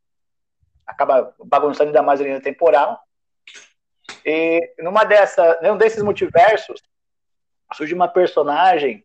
[0.87, 2.99] Acaba bagunçando ainda mais a linha temporal.
[4.25, 6.81] E numa dessa, num desses multiversos,
[7.75, 9.05] surge uma personagem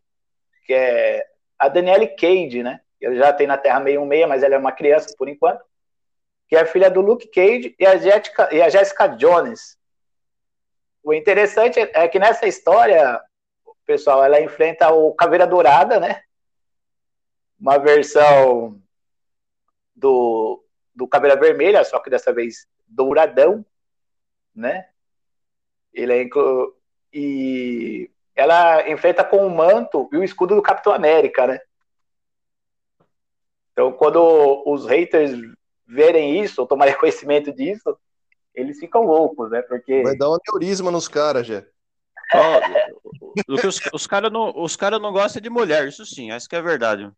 [0.64, 1.26] que é
[1.58, 2.80] a Danielle Cage, né?
[3.00, 5.64] Ela já tem na Terra 616, mas ela é uma criança por enquanto.
[6.46, 9.78] Que é filha do Luke Cage e a Jessica, e a Jessica Jones.
[11.02, 13.20] O interessante é que nessa história,
[13.86, 16.22] pessoal, ela enfrenta o Caveira Dourada, né?
[17.58, 18.80] Uma versão
[19.94, 20.62] do,
[20.94, 23.64] do Caveira Vermelha, só que dessa vez douradão,
[24.54, 24.88] né?
[25.92, 26.74] Ele é inclu...
[27.12, 31.60] e ela enfrenta com o manto e o escudo do Capitão América, né?
[33.72, 35.32] Então, quando os haters
[35.86, 37.98] verem isso, ou tomarem conhecimento disso,
[38.54, 39.62] eles ficam loucos, né?
[39.62, 41.64] Porque Vai dar um aneurisma nos caras, já.
[42.34, 42.60] Ó,
[43.48, 46.48] o que os, os caras não, os cara não gostam de mulher, isso sim, essa
[46.48, 47.10] que é verdade.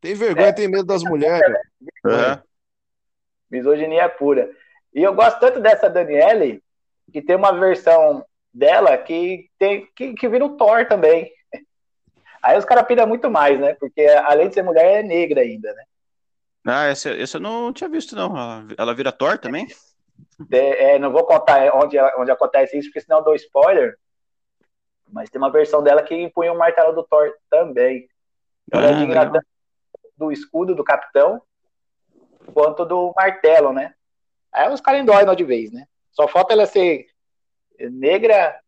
[0.00, 1.56] Tem vergonha, tem medo das mulheres.
[2.06, 2.42] É.
[3.50, 4.50] misoginia pura.
[4.92, 6.62] E eu gosto tanto dessa Daniele,
[7.10, 11.30] que tem uma versão dela que tem que, que vira o Thor também.
[12.42, 13.74] Aí os caras piram muito mais, né?
[13.74, 15.84] Porque além de ser mulher, é negra ainda, né?
[16.66, 18.36] Ah, essa, essa eu não tinha visto, não.
[18.36, 19.66] Ela- Ela vira Thor também?
[20.50, 23.96] É, é, não vou contar onde, onde acontece isso, porque senão eu dou spoiler.
[25.12, 28.08] Mas tem uma versão dela que empunha o martelo do Thor também.
[28.70, 29.46] Ela é Ah, tanto
[30.16, 31.42] do escudo do capitão
[32.52, 33.94] quanto do martelo, né?
[34.52, 35.86] Aí os caras endoidam de vez, né?
[36.12, 37.06] Só falta ela ser
[37.78, 38.58] negra.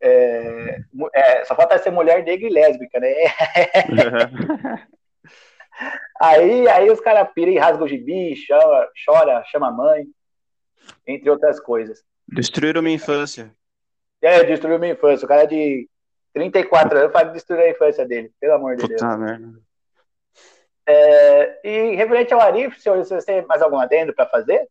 [0.00, 0.80] é,
[1.14, 3.08] é, só falta ela ser mulher negra e lésbica, né?
[6.20, 10.06] Aí, aí os caras piram e rasgam o gibi, chora, chora, chama a mãe,
[11.06, 12.04] entre outras coisas.
[12.28, 13.50] Destruíram minha infância.
[14.20, 15.24] É, destruiu minha infância.
[15.24, 15.88] O cara de
[16.34, 19.00] 34 anos faz destruir a infância dele, pelo amor de Deus.
[19.00, 19.48] Puta merda.
[20.86, 24.68] É, e referente ao Arif, senhores, você tem mais algum adendo para fazer?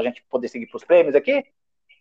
[0.00, 1.44] Para a gente poder seguir para os prêmios aqui?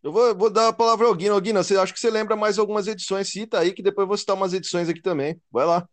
[0.01, 1.37] Eu vou, vou dar a palavra ao Guina.
[1.41, 3.29] Guina, você acha que você lembra mais algumas edições?
[3.29, 5.39] Cita aí, que depois eu vou citar umas edições aqui também.
[5.51, 5.87] Vai lá.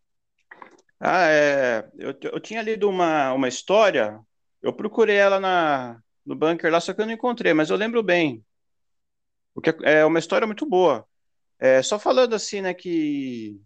[0.99, 1.85] Ah, é.
[1.97, 4.17] Eu, eu tinha lido uma, uma história,
[4.61, 8.01] eu procurei ela na, no bunker lá, só que eu não encontrei, mas eu lembro
[8.01, 8.41] bem.
[9.53, 11.05] Porque é uma história muito boa.
[11.59, 13.59] É, só falando assim, né, que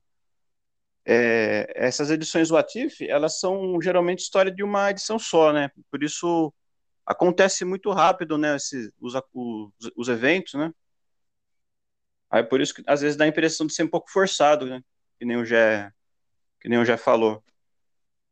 [1.06, 5.70] é, essas edições What If, elas são geralmente história de uma edição só, né?
[5.92, 6.52] Por isso
[7.12, 10.72] acontece muito rápido, né, esses, os, os, os eventos, né?
[12.30, 14.82] Aí por isso que às vezes dá a impressão de ser um pouco forçado, né?
[15.20, 15.92] Que nem o Jé,
[16.62, 17.44] que nem o Jé falou.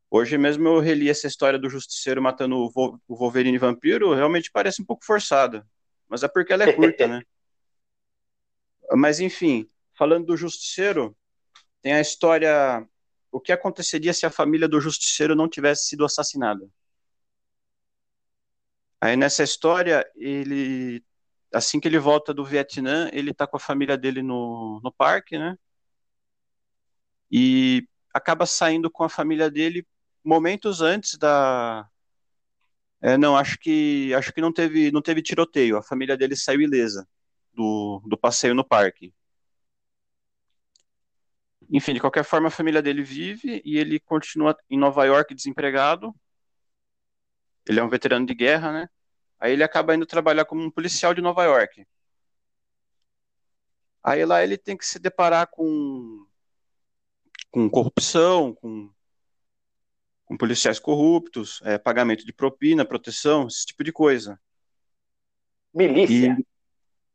[0.09, 4.51] Hoje mesmo eu reli essa história do Justiceiro matando o, Vo- o Wolverine vampiro, realmente
[4.51, 5.67] parece um pouco forçada.
[6.07, 7.21] Mas é porque ela é curta, né?
[8.95, 11.15] Mas enfim, falando do Justiceiro,
[11.81, 12.87] tem a história.
[13.31, 16.69] O que aconteceria se a família do Justiceiro não tivesse sido assassinada?
[19.01, 21.03] Aí nessa história, ele.
[21.53, 25.37] Assim que ele volta do Vietnã, ele tá com a família dele no, no parque,
[25.37, 25.57] né?
[27.31, 29.85] E acaba saindo com a família dele
[30.23, 31.87] momentos antes da.
[33.01, 35.77] É, não, acho que acho que não teve não teve tiroteio.
[35.77, 37.07] A família dele saiu ilesa
[37.53, 39.13] do, do passeio no parque.
[41.71, 46.13] Enfim, de qualquer forma, a família dele vive e ele continua em Nova York desempregado.
[47.69, 48.89] Ele é um veterano de guerra, né?
[49.39, 51.85] Aí ele acaba indo trabalhar como um policial de Nova York.
[54.03, 56.25] Aí lá ele tem que se deparar com,
[57.51, 58.91] com corrupção, com,
[60.25, 64.41] com policiais corruptos, é, pagamento de propina, proteção, esse tipo de coisa.
[65.71, 66.37] Milícia.
[66.39, 66.45] E,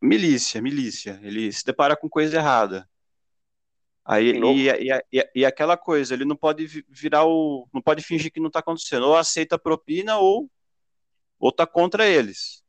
[0.00, 1.18] milícia, milícia.
[1.20, 2.88] Ele se depara com coisa errada.
[4.04, 7.66] Aí, e, e, e, e aquela coisa, ele não pode vi- virar o.
[7.72, 9.06] não pode fingir que não está acontecendo.
[9.06, 10.50] Ou aceita a propina ou,
[11.38, 12.62] ou tá contra eles.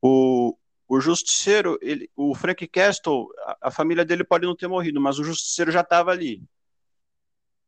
[0.00, 0.56] O,
[0.88, 5.18] o justiceiro, ele, o Frank Castle, a, a família dele pode não ter morrido, mas
[5.18, 6.42] o justiceiro já estava ali.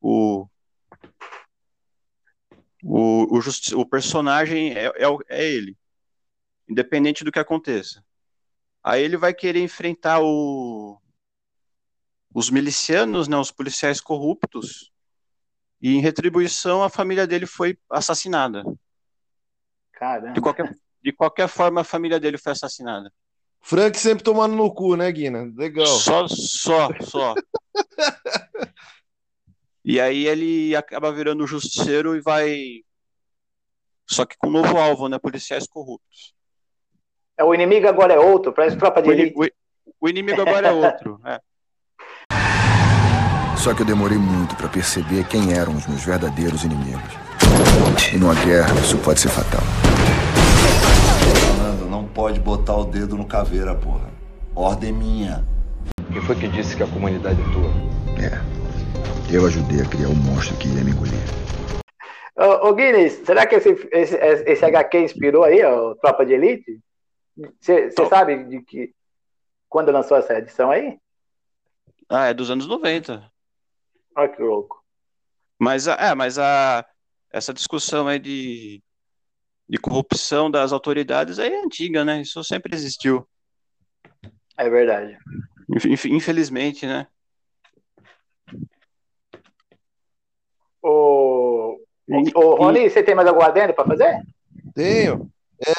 [0.01, 0.47] O,
[2.83, 5.77] o, o, justi- o personagem é, é, é ele,
[6.68, 8.03] independente do que aconteça.
[8.83, 11.00] Aí ele vai querer enfrentar o,
[12.35, 14.91] os milicianos, né, os policiais corruptos,
[15.81, 18.62] e em retribuição a família dele foi assassinada.
[18.62, 18.78] De
[19.93, 20.41] Caramba.
[20.41, 23.12] qualquer, de qualquer forma, a família dele foi assassinada.
[23.62, 25.51] Frank sempre tomando no cu, né, Guina?
[25.57, 25.87] Legal.
[25.87, 27.35] Só, só, só.
[29.85, 32.83] E aí ele acaba virando justiceiro e vai.
[34.09, 35.18] Só que com um novo alvo, né?
[35.18, 36.35] Policiais corruptos.
[37.37, 39.51] É, o inimigo agora é outro, parece tropa de O, o-
[40.01, 41.20] o inimigo agora é outro.
[41.24, 41.41] é.
[43.61, 47.13] Só que eu demorei muito pra perceber quem eram os meus verdadeiros inimigos.
[48.11, 49.61] E numa guerra, isso pode ser fatal.
[51.59, 54.09] Falando, não pode botar o dedo no caveira, porra.
[54.57, 55.45] Ordem minha.
[56.11, 57.71] Quem foi que disse que a comunidade é tua?
[58.25, 58.41] É.
[59.31, 61.21] Eu ajudei a criar o monstro que ia me engolir.
[62.37, 66.81] Ô, ô Guinness, será que esse, esse, esse HQ inspirou aí, ó, Tropa de Elite?
[67.61, 68.95] Você sabe de que
[69.69, 70.97] quando lançou essa edição aí?
[72.09, 73.30] Ah, é dos anos 90.
[74.17, 74.83] Olha que louco.
[75.59, 76.85] Mas, a- é, mas a,
[77.33, 78.83] essa discussão aí de,
[79.69, 82.21] de corrupção das autoridades aí é antiga, né?
[82.23, 83.27] Isso sempre existiu.
[84.57, 85.17] É verdade.
[85.87, 87.07] Inf- Infelizmente, né?
[90.83, 91.79] Ô,
[92.35, 94.23] ô Rony, você tem mais algum adendo para fazer?
[94.75, 95.31] Tenho.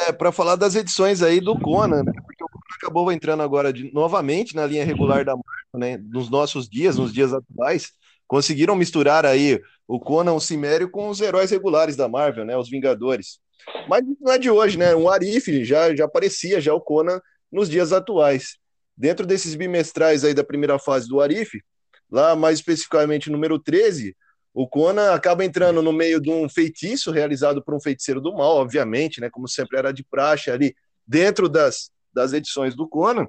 [0.08, 2.12] É, para falar das edições aí do Conan, né?
[2.14, 5.98] Porque o Conan acabou entrando agora de- novamente na linha regular da Marvel, né?
[5.98, 7.92] Nos nossos dias, nos dias atuais,
[8.32, 12.56] conseguiram misturar aí o Conan, o Cimério, com os heróis regulares da Marvel, né?
[12.56, 13.42] Os Vingadores.
[13.90, 14.96] Mas não é de hoje, né?
[14.96, 17.20] Um Arif já, já aparecia já o Conan
[17.52, 18.56] nos dias atuais.
[18.96, 21.62] Dentro desses bimestrais aí da primeira fase do Arif,
[22.10, 24.16] lá mais especificamente número 13,
[24.54, 28.56] o Conan acaba entrando no meio de um feitiço realizado por um feiticeiro do mal,
[28.56, 29.30] obviamente, né?
[29.30, 30.74] Como sempre era de praxe ali
[31.06, 33.28] dentro das, das edições do Conan.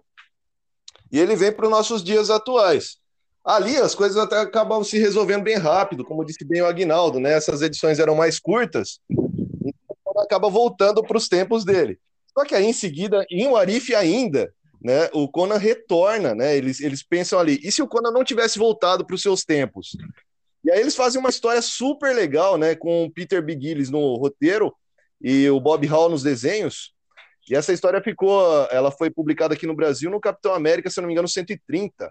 [1.11, 3.02] E ele vem para os nossos dias atuais.
[3.45, 7.33] Ali as coisas até acabam se resolvendo bem rápido, como disse bem o Agnaldo, né?
[7.33, 11.99] Essas edições eram mais curtas, então acaba voltando para os tempos dele.
[12.37, 15.09] Só que aí em seguida, em Warif ainda, né?
[15.13, 16.57] O Conan retorna, né?
[16.57, 19.97] Eles, eles pensam ali, e se o Conan não tivesse voltado para os seus tempos?
[20.65, 22.77] E aí eles fazem uma história super legal, né?
[22.77, 24.73] Com o Peter Bigillis no roteiro
[25.21, 26.93] e o Bob Hall nos desenhos.
[27.51, 31.09] E essa história ficou, ela foi publicada aqui no Brasil no Capitão América, se não
[31.09, 32.09] me engano, 130.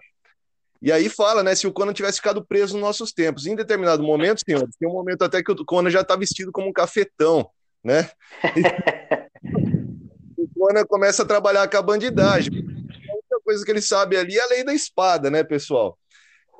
[0.82, 3.46] E aí fala, né, se o Conan tivesse ficado preso nos nossos tempos.
[3.46, 6.66] Em determinado momento, senhores, tem um momento até que o Conan já está vestido como
[6.68, 7.48] um cafetão,
[7.84, 8.10] né?
[10.36, 12.52] o Conan começa a trabalhar com a bandidagem.
[12.52, 15.96] A única coisa que ele sabe ali é a lei da espada, né, pessoal?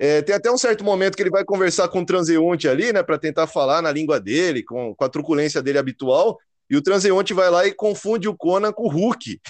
[0.01, 3.03] É, tem até um certo momento que ele vai conversar com o transeunte ali, né,
[3.03, 6.39] para tentar falar na língua dele, com, com a truculência dele habitual,
[6.71, 9.41] e o transeunte vai lá e confunde o Conan com o Hulk.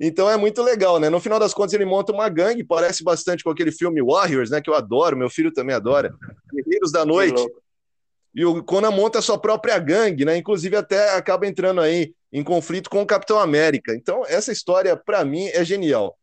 [0.00, 1.10] Então é muito legal, né?
[1.10, 4.60] No final das contas, ele monta uma gangue, parece bastante com aquele filme Warriors, né,
[4.60, 6.14] que eu adoro, meu filho também adora,
[6.52, 7.46] Guerreiros da Noite.
[8.34, 10.36] E o Conan monta a sua própria gangue, né?
[10.36, 13.94] Inclusive até acaba entrando aí em conflito com o Capitão América.
[13.94, 16.16] Então, essa história, para mim, é genial.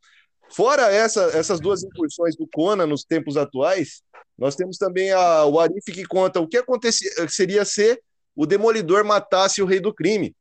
[0.50, 4.02] Fora essa, essas duas incursões do Conan nos tempos atuais,
[4.38, 8.00] nós temos também a, o Arif que conta o que aconteceria seria se
[8.36, 10.36] o Demolidor matasse o Rei do Crime.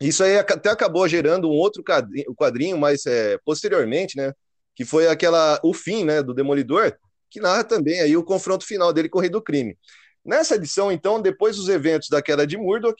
[0.00, 4.32] Isso aí até acabou gerando um outro quadrinho, quadrinho mais é, posteriormente, né?
[4.74, 6.96] Que foi aquela o fim, né, do Demolidor,
[7.28, 9.76] que narra também aí o confronto final dele com o Rei do Crime.
[10.24, 12.96] Nessa edição, então, depois dos eventos da queda de Murdoch,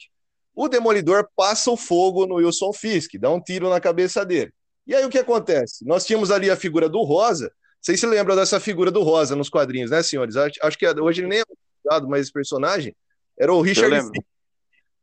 [0.53, 4.51] o Demolidor passa o fogo no Wilson Fisk, dá um tiro na cabeça dele.
[4.85, 5.85] E aí o que acontece?
[5.85, 7.51] Nós tínhamos ali a figura do Rosa.
[7.79, 10.35] Vocês se lembram dessa figura do Rosa nos quadrinhos, né, senhores?
[10.35, 11.43] Acho, acho que hoje ele nem é
[11.85, 12.93] usado, mas esse personagem
[13.37, 14.11] era o Richard lembro.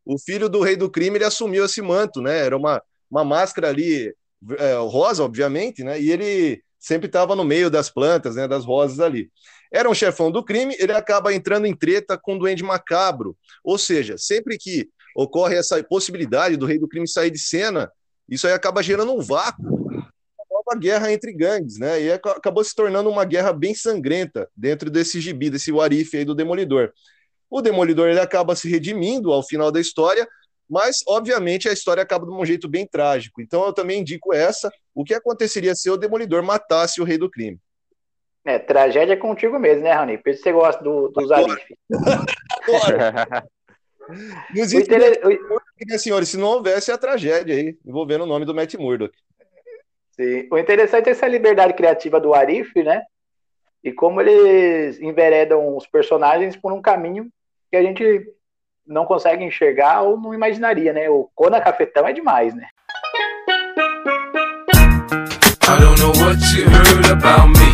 [0.07, 2.37] O filho do rei do crime, ele assumiu esse manto, né?
[2.45, 4.13] Era uma, uma máscara ali,
[4.57, 5.99] é, rosa, obviamente, né?
[5.99, 8.47] E ele sempre estava no meio das plantas, né?
[8.47, 9.29] Das rosas ali.
[9.71, 13.35] Era um chefão do crime, ele acaba entrando em treta com o Duende Macabro.
[13.63, 17.91] Ou seja, sempre que ocorre essa possibilidade do rei do crime sair de cena,
[18.29, 19.77] isso aí acaba gerando um vácuo
[20.67, 22.01] uma guerra entre gangues, né?
[22.01, 26.25] E ac- acabou se tornando uma guerra bem sangrenta dentro desse gibi, desse Warif aí
[26.25, 26.91] do Demolidor.
[27.49, 30.27] O Demolidor ele acaba se redimindo ao final da história,
[30.69, 33.41] mas obviamente a história acaba de um jeito bem trágico.
[33.41, 34.69] Então eu também indico essa.
[34.93, 37.57] O que aconteceria se o Demolidor matasse o Rei do Crime?
[38.45, 40.17] É, tragédia é contigo mesmo, né, Rony?
[40.17, 41.63] Por isso você gosta do, do Zarif.
[44.09, 48.27] Não O existe inter- o- né, senhores, se não houvesse a tragédia aí, envolvendo o
[48.27, 49.13] nome do Matt Murdock.
[50.11, 50.47] Sim.
[50.51, 53.03] O interessante é essa liberdade criativa do Arif, né?
[53.83, 57.29] E como eles enveredam os personagens por um caminho
[57.69, 58.33] que a gente
[58.85, 61.09] não consegue enxergar ou não imaginaria, né?
[61.09, 62.67] O Conan Cafetão é demais, né?
[65.69, 67.67] I don't know what you heard about me.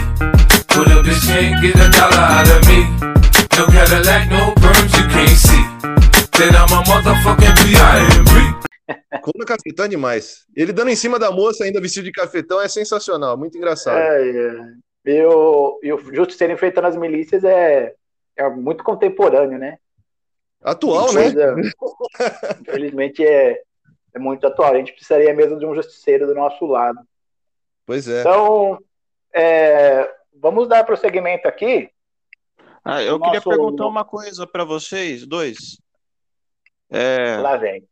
[1.04, 2.80] Bitch can't get a dollar out of me.
[3.58, 5.64] No Cadillac, no perms, you can't see.
[6.38, 9.20] Then I'm a motherfucking B.I.M.B.
[9.22, 10.46] Como cafetão é demais.
[10.56, 13.98] Ele dando em cima da moça, ainda vestido de cafetão, é sensacional, muito engraçado.
[13.98, 15.12] É, é.
[15.12, 17.94] E o, e o Justiceiro enfrentando as milícias é,
[18.38, 19.78] é muito contemporâneo, né?
[20.64, 21.24] Atual, né?
[21.24, 21.56] Coisa-
[22.62, 23.62] Infelizmente é,
[24.14, 24.74] é muito atual.
[24.74, 27.00] A gente precisaria mesmo de um Justiceiro do nosso lado.
[27.86, 28.22] Pois é.
[28.22, 28.80] Então,
[29.34, 31.90] é, vamos dar prosseguimento aqui.
[32.86, 35.78] Ah, eu O queria nosso- perguntar uma coisa para vocês, dois.
[36.90, 37.84] É, Lá vem.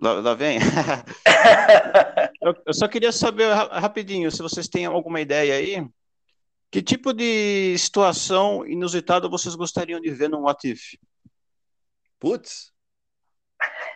[0.00, 0.58] lá, lá vem.
[2.40, 5.86] eu, eu só queria saber ra- rapidinho se vocês têm alguma ideia aí.
[6.70, 10.80] Que tipo de situação inusitada vocês gostariam de ver no What If?
[12.18, 12.72] Putz.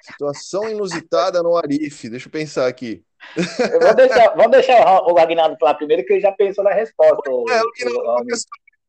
[0.03, 2.09] Situação inusitada no Arif.
[2.09, 3.05] Deixa eu pensar aqui.
[3.73, 7.31] Eu vou deixar, vamos deixar o Agnaldo falar primeiro, que ele já pensou na resposta.
[7.31, 8.25] É, o que não o-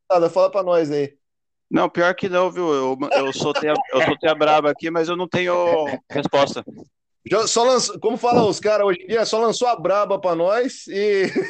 [0.10, 1.16] nada, fala pra nós aí.
[1.70, 2.74] Não, pior que não, viu?
[2.74, 6.64] Eu, eu, soltei a, eu soltei a braba aqui, mas eu não tenho resposta.
[7.26, 10.36] Já, só lançou, como falam os caras hoje em dia, só lançou a braba pra
[10.36, 11.32] nós e.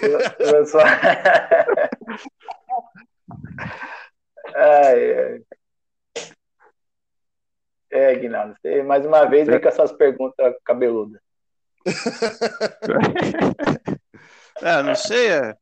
[4.54, 5.42] Ai, ai.
[7.92, 11.20] É, Aguinaldo, você mais uma vez vem com essas perguntas cabeludas.
[14.62, 15.30] É, não sei.
[15.30, 15.56] É,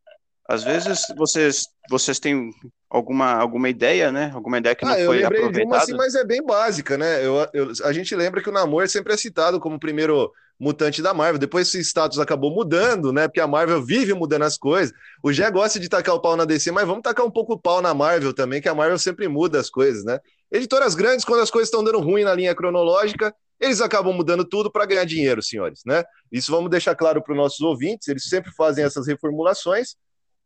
[0.47, 2.49] às vezes vocês, vocês têm
[2.89, 4.31] alguma, alguma ideia, né?
[4.33, 5.83] Alguma ideia que não Ah, eu foi de uma aproveitada.
[5.83, 7.25] assim, mas é bem básica, né?
[7.25, 11.01] Eu, eu- a gente lembra que o Namor sempre é citado como o primeiro mutante
[11.01, 11.39] da Marvel.
[11.39, 13.27] Depois esse status acabou mudando, né?
[13.27, 14.93] Porque a Marvel vive mudando as coisas.
[15.23, 17.59] O Gé gosta de tacar o pau na DC, mas vamos tacar um pouco o
[17.59, 20.19] pau na Marvel também, que a Marvel sempre muda as coisas, né?
[20.51, 24.71] Editoras grandes, quando as coisas estão dando ruim na linha cronológica, eles acabam mudando tudo
[24.71, 26.03] para ganhar dinheiro, senhores, né?
[26.31, 29.95] Isso vamos deixar claro para os nossos ouvintes, eles sempre fazem essas reformulações.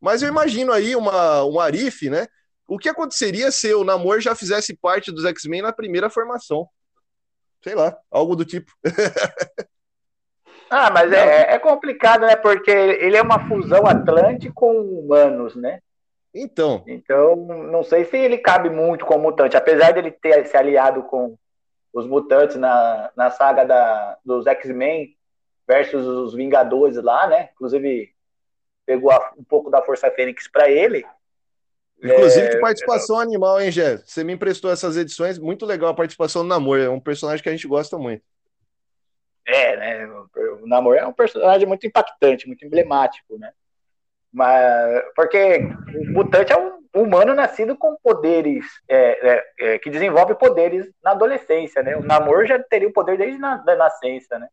[0.00, 2.26] Mas eu imagino aí uma, um Arif, né?
[2.66, 6.66] O que aconteceria se o Namor já fizesse parte dos X-Men na primeira formação?
[7.62, 8.72] Sei lá, algo do tipo.
[10.70, 12.34] Ah, mas é, é complicado, né?
[12.34, 15.78] Porque ele é uma fusão Atlante com humanos, né?
[16.34, 19.56] Então, Então, não sei se ele cabe muito como mutante.
[19.56, 21.38] Apesar dele ter se aliado com
[21.92, 25.16] os mutantes na, na saga da, dos X-Men
[25.66, 27.50] versus os Vingadores lá, né?
[27.54, 28.12] Inclusive,
[28.84, 31.06] pegou a- um pouco da Força Fênix para ele.
[32.02, 33.98] inclusive É, que participação animal, hein, Gé?
[33.98, 37.48] Você me emprestou essas edições, muito legal a participação do Namor, é um personagem que
[37.48, 38.24] a gente gosta muito.
[39.46, 40.06] É, né?
[40.62, 43.52] O Namor é um personagem muito impactante, muito emblemático, né?
[44.34, 45.60] Mas porque
[45.94, 51.12] o mutante é um humano nascido com poderes, é, é, é, que desenvolve poderes na
[51.12, 51.96] adolescência, né?
[51.96, 54.48] O Namor já teria o poder desde na, da nascença, né?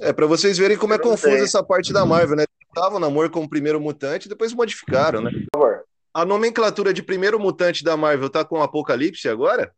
[0.00, 2.44] É, para vocês verem como é confusa essa parte da Marvel, né?
[2.72, 5.30] Tava o Namor como primeiro mutante, depois modificaram, né?
[5.52, 5.84] Por favor.
[6.14, 9.72] A nomenclatura de primeiro mutante da Marvel tá com o Apocalipse agora?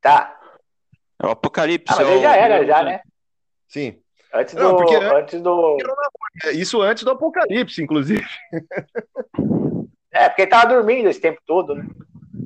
[0.00, 0.40] Tá.
[1.22, 1.94] É o Apocalipse.
[1.94, 2.84] Ah, mas é o já era, já, mutante.
[2.84, 3.00] né?
[3.68, 4.03] Sim.
[4.34, 4.60] Antes do.
[4.62, 5.76] Não, porque- Antes do.
[6.44, 8.24] É, Isso antes do Apocalipse, inclusive.
[10.12, 11.86] É, porque ele tava dormindo esse tempo todo, né?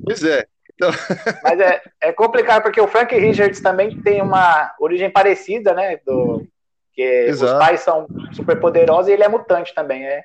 [0.05, 0.45] Pois é.
[1.43, 5.97] Mas é, é complicado, porque o Frank Richards também tem uma origem parecida, né?
[6.05, 6.47] Do,
[6.93, 7.53] que Exato.
[7.53, 10.05] os pais são super poderosos e ele é mutante também.
[10.05, 10.23] É,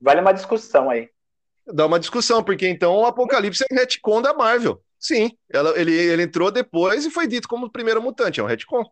[0.00, 1.08] vale uma discussão aí.
[1.66, 4.80] Dá uma discussão, porque então o Apocalipse é um retcon da Marvel.
[4.98, 8.46] Sim, ela- ele, ele entrou depois e foi dito como o primeiro mutante, é um
[8.46, 8.84] retcon.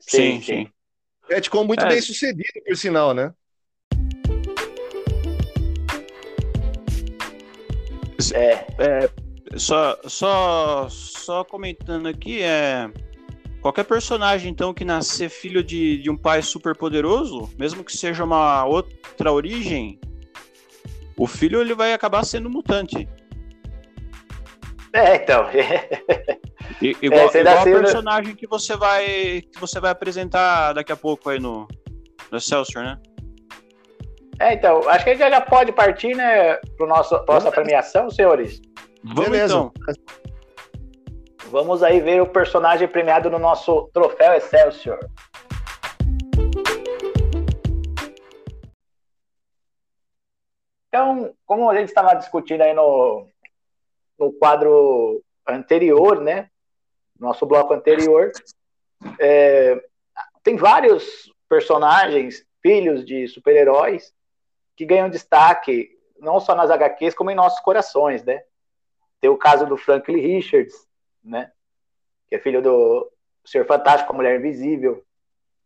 [0.00, 0.68] Sim, sim.
[1.28, 1.88] Retcon muito É.
[1.88, 3.32] bem sucedido, por sinal, né?
[8.34, 9.08] É,
[9.56, 12.90] Só, só, só comentando aqui, é.
[13.60, 18.22] Qualquer personagem, então, que nascer filho de, de um pai super poderoso, mesmo que seja
[18.24, 19.98] uma outra origem,
[21.16, 23.08] o filho ele vai acabar sendo mutante.
[24.92, 25.46] é então.
[27.02, 30.96] Igual você igual a nasceu- personagem que você vai que você vai apresentar daqui a
[30.96, 31.66] pouco aí no,
[32.30, 32.98] no Excelsior, né?
[34.40, 38.60] É, então, acho que a gente já pode partir, né, para nossa nossa premiação, senhores.
[39.02, 39.54] Vamos Beleza.
[39.54, 39.72] então.
[41.50, 44.98] Vamos aí ver o personagem premiado no nosso troféu Excelsior.
[50.88, 53.28] Então, como a gente estava discutindo aí no,
[54.18, 56.50] no quadro anterior, né?
[57.18, 58.30] Nosso bloco anterior,
[59.18, 59.82] é,
[60.42, 64.14] tem vários personagens, filhos de super-heróis,
[64.76, 65.90] que ganham destaque,
[66.20, 68.42] não só nas HQs, como em nossos corações, né?
[69.20, 70.74] Tem o caso do Franklin Richards,
[71.22, 71.50] né?
[72.28, 73.10] Que é filho do
[73.44, 75.04] Senhor Fantástico, a Mulher Invisível.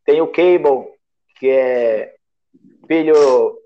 [0.05, 0.93] Tem o Cable,
[1.37, 2.17] que é
[2.87, 3.59] filho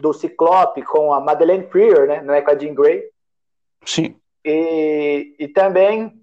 [0.00, 2.22] do Ciclope com a Madeleine Pryor, né?
[2.22, 3.08] Não é com a Jean Grey.
[3.84, 4.16] Sim.
[4.44, 6.19] E, e também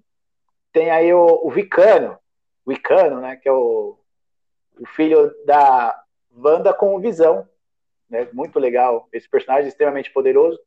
[0.72, 2.18] tem aí o, o Vicano,
[2.66, 3.36] Vicano, né?
[3.36, 3.98] Que é o,
[4.78, 5.98] o filho da
[6.36, 7.48] Wanda com o Visão.
[8.08, 8.28] Né?
[8.32, 9.08] Muito legal.
[9.12, 10.58] Esse personagem é extremamente poderoso.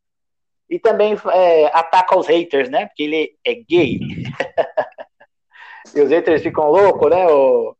[0.70, 2.86] E também é, ataca os haters, né?
[2.86, 4.00] Porque ele é gay.
[5.96, 7.28] e os haters ficam loucos, né?
[7.28, 7.76] O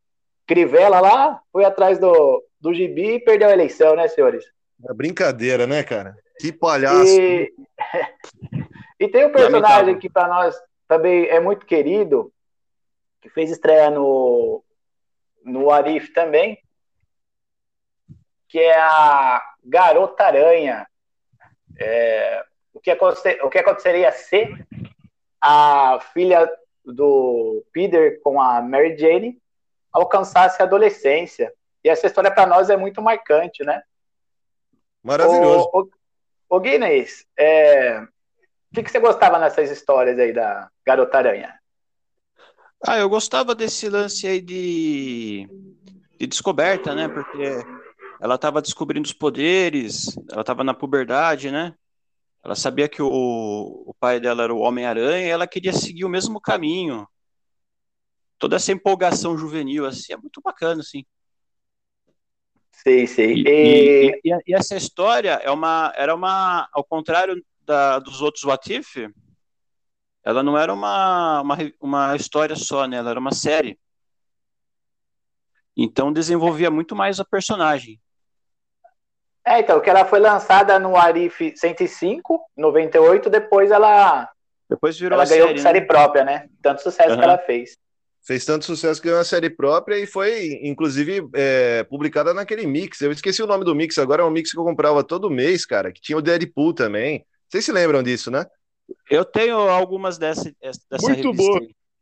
[0.46, 4.44] Crivella lá foi atrás do, do gibi e perdeu a eleição, né, senhores?
[4.88, 6.14] É brincadeira, né, cara?
[6.38, 7.08] Que palhaço.
[7.08, 7.52] E,
[9.00, 10.60] e tem um personagem que para nós
[10.92, 12.30] também é muito querido,
[13.22, 14.62] que fez estreia no,
[15.42, 16.62] no Arif também,
[18.46, 20.86] que é a Garota Aranha.
[21.80, 24.54] É, o, que o que aconteceria se
[25.40, 26.46] a filha
[26.84, 29.40] do Peter com a Mary Jane
[29.90, 31.54] alcançasse a adolescência.
[31.82, 33.82] E essa história para nós é muito marcante, né?
[35.02, 35.70] Maravilhoso.
[35.72, 35.90] O, o,
[36.50, 38.06] o Guinness, é,
[38.72, 41.54] o que, que você gostava nessas histórias aí da Garota Aranha?
[42.86, 45.46] Ah, eu gostava desse lance aí de,
[46.18, 47.06] de descoberta, né?
[47.06, 47.42] Porque
[48.18, 51.74] ela estava descobrindo os poderes, ela estava na puberdade, né?
[52.42, 56.08] Ela sabia que o, o pai dela era o Homem-Aranha e ela queria seguir o
[56.08, 57.06] mesmo caminho.
[58.38, 61.04] Toda essa empolgação juvenil, assim, é muito bacana, assim.
[62.72, 63.34] Sei, sei.
[63.34, 68.20] E, E- e- e- e essa história é uma, era uma, ao contrário da, dos
[68.20, 68.96] outros What If,
[70.24, 72.98] ela não era uma, uma, uma história só, né?
[72.98, 73.78] Ela era uma série.
[75.76, 78.00] Então desenvolvia muito mais a personagem.
[79.44, 84.30] É, então, que ela foi lançada no Arif 105, 98, depois ela,
[84.70, 85.86] Depois virou ela a ganhou série, série né?
[85.86, 86.48] própria, né?
[86.62, 87.24] Tanto sucesso que Aham.
[87.24, 87.76] ela fez.
[88.24, 93.00] Fez tanto sucesso que ganhou uma série própria e foi, inclusive, é, publicada naquele mix.
[93.00, 95.66] Eu esqueci o nome do mix agora, é um mix que eu comprava todo mês,
[95.66, 97.26] cara, que tinha o Deadpool também.
[97.52, 98.46] Vocês se lembram disso, né?
[99.10, 100.50] Eu tenho algumas dessa,
[100.90, 101.60] dessa Muito revista boa.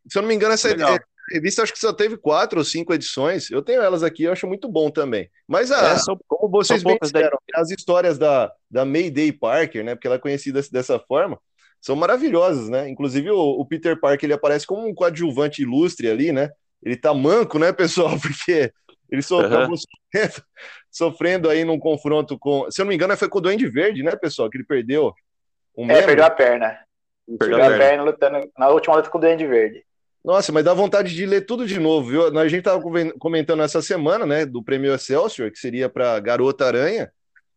[0.09, 0.96] Se eu não me engano, essa Legal.
[1.32, 3.51] revista acho que só teve quatro ou cinco edições.
[3.51, 5.28] Eu tenho elas aqui, eu acho muito bom também.
[5.48, 9.96] Mas a, É, são- como vocês bem disseram, as histórias da, da Mayday Parker, né?
[9.96, 11.36] Porque ela é conhecida dessa forma,
[11.80, 12.88] são maravilhosas, né?
[12.88, 16.48] Inclusive o, o Peter Parker ele aparece como um coadjuvante ilustre ali, né?
[16.80, 18.18] Ele tá manco, né, pessoal?
[18.20, 18.72] Porque
[19.11, 19.46] ele Aham.
[19.46, 20.44] acabou sofrendo,
[20.90, 22.70] sofrendo aí num confronto com.
[22.70, 24.48] Se eu não me engano, foi com o Duende Verde, né, pessoal?
[24.48, 25.12] Que ele perdeu
[25.77, 26.07] um É, membro.
[26.07, 26.79] perdeu a perna.
[27.39, 27.85] Perdeu Perdeu a a perna.
[27.85, 29.85] perna lutando na última luta com o Duende Verde.
[30.25, 32.39] Nossa, mas dá vontade de ler tudo de novo, viu?
[32.39, 36.66] A gente tava conven- comentando essa semana, né, do Prêmio Excelsior, que seria para Garota
[36.66, 37.11] Aranha,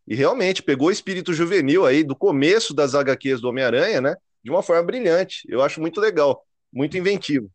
[0.08, 4.50] e realmente pegou o espírito juvenil aí do começo das HQs do Homem-Aranha, né, de
[4.50, 5.46] uma forma brilhante.
[5.50, 7.50] Eu acho muito legal, muito inventivo.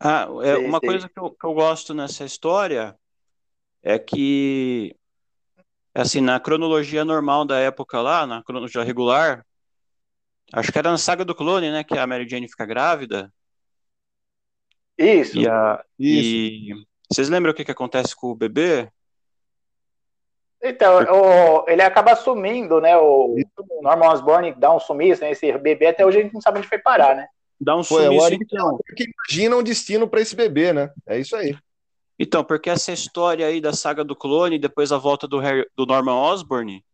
[0.00, 2.94] Ah, é, uma coisa que eu, que eu gosto nessa história
[3.82, 4.94] é que,
[5.94, 9.44] assim, na cronologia normal da época lá, na cronologia regular,
[10.52, 13.32] acho que era na saga do clone, né, que a Mary Jane fica grávida,
[14.96, 15.38] Isso.
[15.38, 16.28] e, a, Isso.
[16.30, 18.88] e vocês lembram o que, que acontece com o bebê?
[20.62, 22.96] Então, o- ele acaba sumindo, né?
[22.96, 23.34] O
[23.82, 25.32] Norman Osborn dá um sumiço, né?
[25.32, 27.26] Esse bebê até hoje a gente não sabe onde foi parar, né?
[27.60, 28.78] Dá um Pô, é sumiço, então.
[28.86, 30.90] Porque imagina um destino para esse bebê, né?
[31.06, 31.56] É isso aí.
[32.18, 35.84] Então, porque essa história aí da saga do clone, depois a volta do, Harry- do
[35.84, 36.84] Norman Osborn,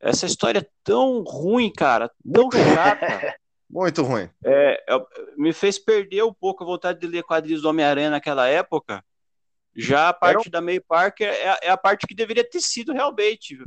[0.00, 3.36] essa história é tão ruim, cara, tão chata.
[3.68, 4.30] Muito ruim.
[4.44, 8.46] É, é, me fez perder um pouco a vontade de ler quadrinhos do Homem-Aranha naquela
[8.46, 9.04] época.
[9.74, 12.92] Já a parte da May Parker é, a- é a parte que deveria ter sido
[12.92, 13.58] realmente.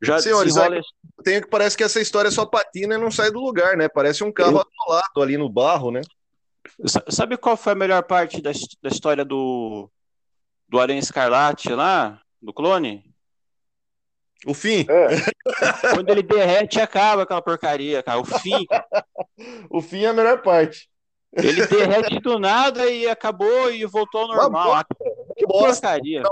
[0.00, 0.82] Já Senhores, desenrola aí-
[1.24, 3.88] Tem que parece que essa história só patina e não sai do lugar, né?
[3.88, 6.00] Parece um carro atolado ali no barro, né?
[6.86, 8.50] Sa- Sabe qual foi a melhor parte da,
[8.82, 9.90] da história do,
[10.68, 13.11] do Aranha Escarlate lá, do clone?
[14.46, 14.84] O fim.
[14.88, 15.08] É.
[15.94, 18.18] Quando ele derrete, acaba aquela porcaria, cara.
[18.20, 18.66] O fim,
[19.70, 20.88] O fim é a melhor parte.
[21.32, 24.70] ele derrete do nada e acabou e voltou ao normal.
[24.70, 24.84] Uma Ah,
[25.36, 26.22] Que porcaria.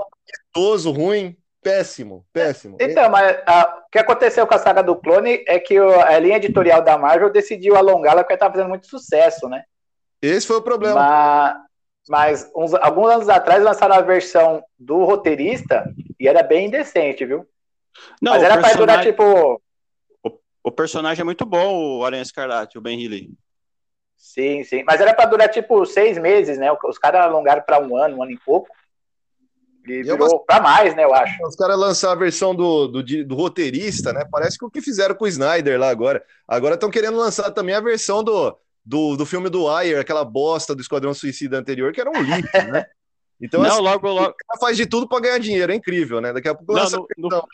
[0.52, 1.36] Toso, ruim.
[1.62, 2.76] péssimo, péssimo.
[2.80, 6.18] Então, mas a, o que aconteceu com a saga do clone é que o, a
[6.18, 9.62] linha editorial da Marvel decidiu alongá-la porque estava fazendo muito sucesso, né?
[10.22, 10.94] Esse foi o problema.
[10.96, 11.56] Mas,
[12.08, 15.84] mas uns, alguns anos atrás lançaram a versão do roteirista
[16.18, 17.46] e era bem indecente, viu?
[18.20, 19.62] Não, mas o era pra durar, personagem- tipo.
[20.62, 23.30] O personagem é muito bom, o Aranha Escarlate, o Ben Healy.
[24.16, 24.82] Sim, sim.
[24.86, 26.68] Mas era pra durar, tipo, seis meses, né?
[26.84, 28.68] Os caras alongaram pra um ano, um ano e pouco.
[29.86, 31.04] E é virou uma- pra mais, né?
[31.04, 31.42] Eu acho.
[31.46, 34.26] Os caras lançaram a versão do, do, do roteirista, né?
[34.30, 36.22] Parece que o que fizeram com o Snyder lá agora.
[36.46, 40.74] Agora estão querendo lançar também a versão do, do, do filme do Wire, aquela bosta
[40.74, 42.84] do Esquadrão Suicida anterior, que era um lixo, né?
[43.42, 44.28] Então, não, assim, logo, logo.
[44.32, 46.30] o cara faz de tudo pra ganhar dinheiro, é incrível, né?
[46.30, 47.48] Daqui a pouco Não, lança no- a versão.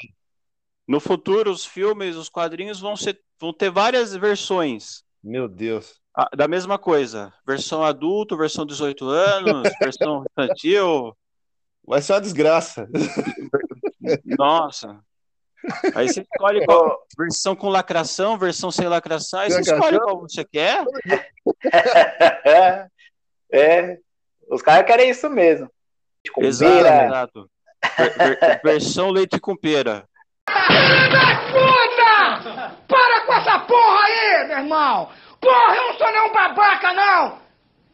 [0.87, 5.99] No futuro, os filmes, os quadrinhos vão, ser, vão ter várias versões Meu Deus.
[6.17, 7.33] ah, da mesma coisa.
[7.47, 11.17] Versão adulto, versão 18 anos, versão infantil.
[11.85, 12.89] Vai ser uma desgraça.
[14.39, 15.01] Nossa.
[15.95, 20.45] Aí você escolhe qual versão com lacração, versão sem lacração, aí você escolhe qual você
[20.45, 20.85] quer.
[23.53, 23.99] é.
[24.49, 25.69] Os caras querem isso mesmo.
[26.39, 27.51] Exato, exato.
[27.97, 30.09] Ver- ver- versão leite com pera.
[31.53, 32.73] Puta!
[32.89, 35.11] Para com essa porra aí, meu irmão!
[35.41, 37.39] Porra, eu não sou nenhum babaca, não!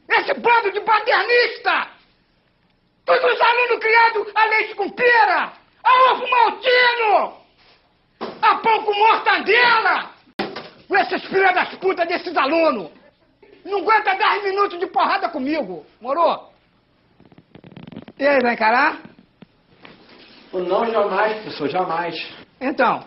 [0.09, 1.89] Esse bando de paternista!
[3.05, 5.53] Todos os alunos criados a leite com pera!
[5.85, 7.35] A ovo maltino!
[8.41, 10.11] A pão com mortadela!
[10.89, 12.91] Com esses filhos das putas desses alunos!
[13.65, 16.53] Não aguenta 10 minutos de porrada comigo, morou?
[18.19, 18.99] E aí, vai encarar?
[20.53, 22.42] Não, jamais, professor, jamais.
[22.63, 23.01] Então.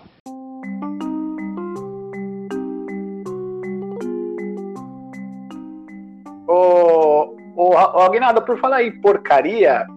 [6.45, 9.87] O, o, o Aguinaldo, por falar em porcaria,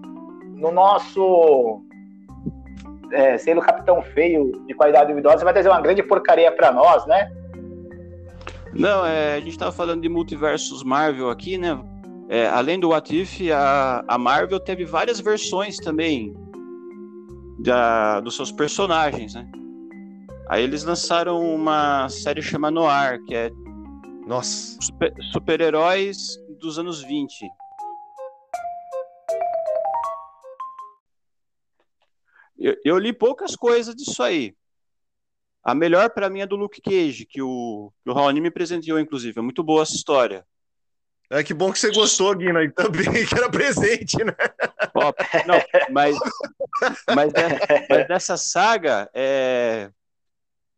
[0.54, 1.82] no nosso
[3.12, 7.04] é, selo Capitão Feio de qualidade duvidosa, você vai trazer uma grande porcaria pra nós,
[7.06, 7.28] né?
[8.72, 11.78] Não, é, a gente estava falando de multiversos Marvel aqui, né?
[12.28, 16.32] É, além do What If, a, a Marvel teve várias versões também
[17.58, 19.50] da, dos seus personagens, né?
[20.48, 23.50] Aí eles lançaram uma série chamada Noir, que é
[24.26, 24.78] Nossa.
[24.80, 27.46] super- super-heróis dos anos 20.
[32.58, 34.56] Eu, eu li poucas coisas disso aí.
[35.62, 38.98] A melhor pra mim é do Luke Cage, que o, que o Raoni me presenteou,
[38.98, 39.38] inclusive.
[39.38, 40.46] É muito boa essa história.
[41.30, 44.32] É que bom que você gostou, Guina, e também que era presente, né?
[44.94, 45.12] Ó,
[45.46, 45.58] não,
[45.90, 46.16] mas,
[47.14, 47.32] mas,
[47.88, 49.90] mas dessa saga, é,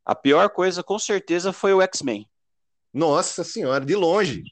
[0.04, 2.28] a pior coisa com certeza foi o X-Men.
[2.92, 4.42] Nossa senhora, de longe.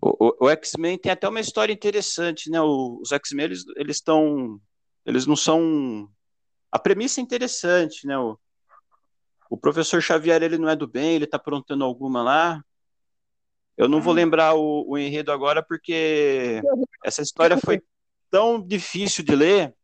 [0.00, 2.60] O, o- o X-Men tem até uma história interessante, né?
[2.60, 4.60] O- os X-Men, eles, eles estão.
[5.04, 6.08] Eles não são.
[6.70, 8.16] A premissa é interessante, né?
[8.16, 8.38] O,
[9.50, 12.62] o professor Xavier, ele não é do bem, ele tá aprontando alguma lá.
[13.80, 16.60] Eu não vou lembrar o, o enredo agora, porque
[17.02, 17.80] essa história foi
[18.30, 19.74] tão difícil de ler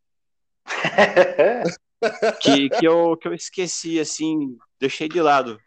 [2.42, 5.58] que, que, eu, que eu esqueci, assim, deixei de lado.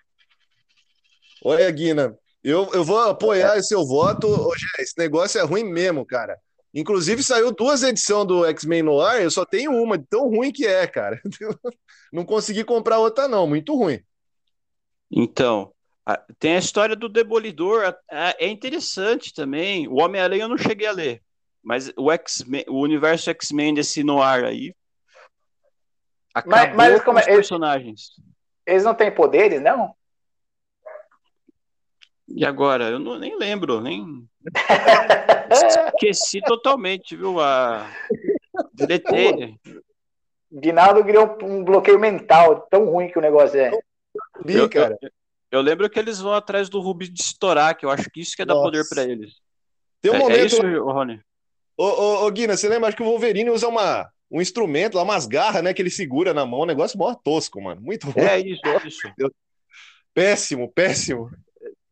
[1.43, 4.27] Olha, Guina, eu, eu vou apoiar o seu voto.
[4.55, 6.37] Gé, esse negócio é ruim mesmo, cara.
[6.71, 10.51] Inclusive, saiu duas edições do X-Men no ar, eu só tenho uma, de tão ruim
[10.51, 11.19] que é, cara.
[12.13, 13.99] Não consegui comprar outra, não, muito ruim.
[15.11, 15.73] Então,
[16.37, 19.87] tem a história do Demolidor, é interessante também.
[19.87, 21.21] O Homem-Aranha eu não cheguei a ler,
[21.63, 24.73] mas o X-Men, o universo X-Men desse noir aí
[26.33, 28.11] acabou mas com como é- os personagens.
[28.65, 29.93] Eles não têm poderes, não?
[32.27, 32.89] E agora?
[32.89, 34.27] Eu não, nem lembro, nem
[35.51, 37.39] esqueci totalmente, viu?
[37.39, 37.89] A...
[38.71, 39.55] Deletei.
[40.51, 43.71] Guinaldo criou um bloqueio mental, tão ruim que o negócio é.
[44.45, 44.97] Eu, cara.
[45.01, 45.09] eu-
[45.51, 48.35] eu lembro que eles vão atrás do Rubi de estourar, que eu acho que isso
[48.35, 49.33] que é dar poder pra eles.
[50.01, 50.45] Tem um é, é momento.
[50.45, 51.21] isso, Rony?
[51.77, 52.87] Ô, ô, ô, Guina, você lembra?
[52.89, 55.73] Acho que o Wolverine usa uma, um instrumento lá, umas garras, né?
[55.73, 56.61] Que ele segura na mão.
[56.61, 57.81] Um negócio mó tosco, mano.
[57.81, 58.25] Muito ruim.
[58.25, 59.01] É isso, é isso.
[60.13, 61.31] Péssimo, péssimo.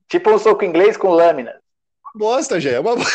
[0.10, 1.58] Tipo um soco inglês com lâmina.
[2.16, 2.72] Bosta, já.
[2.72, 2.96] É uma...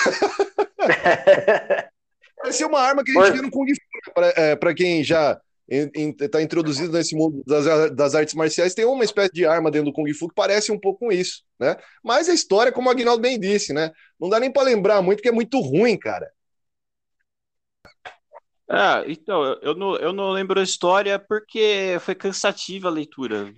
[2.37, 4.13] Parecia uma arma que a gente vê no Kung Fu.
[4.15, 5.39] Pra, é, pra quem já
[6.21, 9.93] está introduzido nesse mundo das, das artes marciais, tem uma espécie de arma dentro do
[9.95, 11.77] Kung Fu que parece um pouco com isso, né?
[12.05, 13.91] Mas a história, como o Agnaldo bem disse, né?
[14.21, 16.31] Não dá nem para lembrar muito, porque é muito ruim, cara.
[18.69, 23.53] Ah, então, eu- não, eu não lembro a história porque foi cansativa a leitura.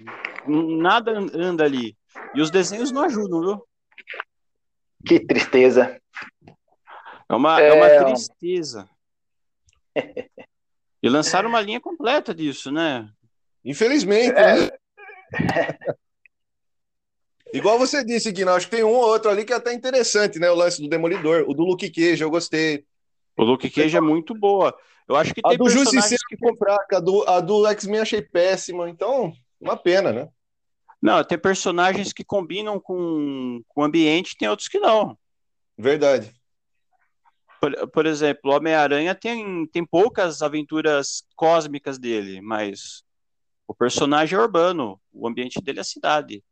[0.46, 1.96] Nada an- anda ali.
[2.34, 3.66] E os desenhos não ajudam, viu?
[5.06, 6.00] Que tristeza.
[7.28, 7.68] É uma, É.
[7.68, 8.88] é uma tristeza.
[11.04, 13.06] E lançaram uma linha completa disso, né?
[13.62, 14.70] Infelizmente, né?
[17.52, 20.38] Igual você disse, Guina, acho que tem um ou outro ali que é até interessante,
[20.38, 20.50] né?
[20.50, 22.86] O lance do Demolidor, o do Luke Cage, eu gostei.
[23.36, 24.74] O Luke Cage é muito boa.
[25.06, 26.56] Eu acho que A tem do personagens Justiceiro que...
[26.56, 29.30] fraca, a do, a do X-Men achei péssima, então,
[29.60, 30.28] uma pena, né?
[31.02, 35.18] Não, tem personagens que combinam com, com o ambiente, tem outros que não.
[35.76, 36.32] Verdade.
[37.64, 43.02] Por, por exemplo, o Homem-Aranha tem, tem poucas aventuras cósmicas dele, mas
[43.66, 46.44] o personagem é urbano, o ambiente dele é a cidade.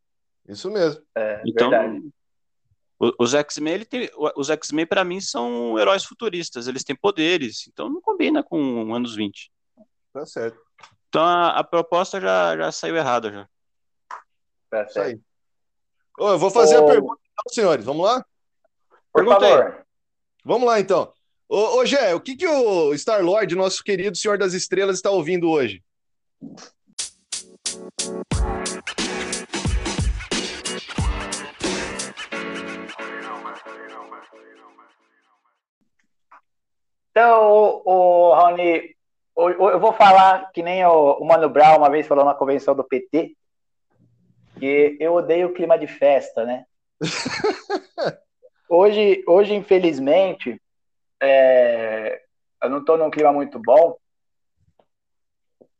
[0.47, 1.03] Isso mesmo.
[1.15, 2.09] É, Então, verdade.
[3.19, 7.87] os X-Men, ele tem- os X-Men para mim são heróis futuristas, eles têm poderes, então
[7.89, 9.51] não combina com anos 20.
[10.11, 10.59] Tá certo.
[11.09, 13.47] Então a, a proposta já, já saiu errada já.
[14.71, 15.07] Tá Isso certo.
[15.09, 15.21] aí.
[16.17, 17.85] Ô, eu vou fazer Ô, a pergunta, então, senhores.
[17.85, 18.25] Vamos lá?
[19.11, 19.82] Por Pergunta aí.
[20.43, 21.11] Vamos lá, então.
[21.47, 25.49] Ô, ô Gé, o que, que o Star-Lord, nosso querido Senhor das Estrelas, está ouvindo
[25.49, 25.81] hoje?
[37.11, 38.95] Então, o, o Raoni,
[39.35, 42.33] o- o- eu vou falar que nem o, o Mano Brown uma vez falou na
[42.33, 43.35] convenção do PT,
[44.59, 46.65] que eu odeio o clima de festa, né?
[48.69, 50.61] hoje, hoje, infelizmente,
[51.21, 52.21] é,
[52.61, 53.97] eu não estou num clima muito bom,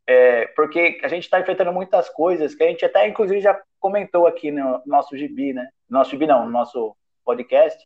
[0.06, 4.28] é, porque a gente está enfrentando muitas coisas que a gente até, inclusive, já comentou
[4.28, 5.70] aqui no nosso gibi, né?
[5.90, 7.82] Nosso gibi não, no nosso podcast,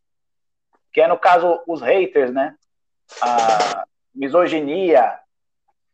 [0.91, 2.55] que é, no caso, os haters, né?
[3.21, 5.19] a misoginia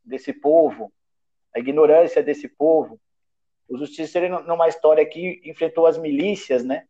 [0.04, 0.92] desse povo,
[1.56, 3.00] a ignorância desse povo.
[3.68, 6.86] O Justiceiro, numa história que enfrentou as milícias, né?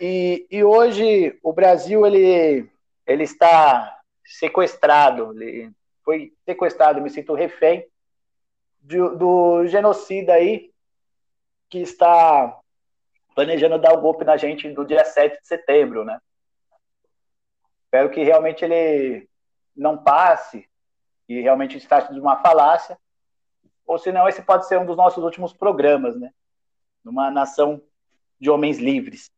[0.00, 2.68] E, e hoje o Brasil ele,
[3.06, 5.70] ele está sequestrado, ele
[6.04, 7.86] foi sequestrado, me sinto refém
[8.80, 10.72] do, do genocida aí
[11.70, 12.58] que está
[13.34, 16.20] planejando dar o golpe na gente no dia 7 de setembro, né?
[17.84, 19.28] Espero que realmente ele
[19.74, 20.68] não passe
[21.28, 22.98] e realmente trate de uma falácia,
[23.86, 26.30] ou senão esse pode ser um dos nossos últimos programas, né?
[27.04, 27.80] Numa nação
[28.38, 29.30] de homens livres.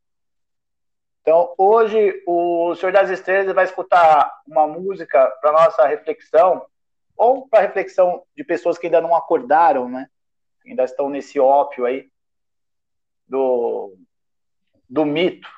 [1.25, 6.67] Então, hoje, o Senhor das Estrelas vai escutar uma música para nossa reflexão,
[7.17, 10.07] ou para reflexão de pessoas que ainda não acordaram, né?
[10.67, 12.11] Ainda estão nesse ópio aí
[13.27, 13.97] do,
[14.87, 15.49] do mito,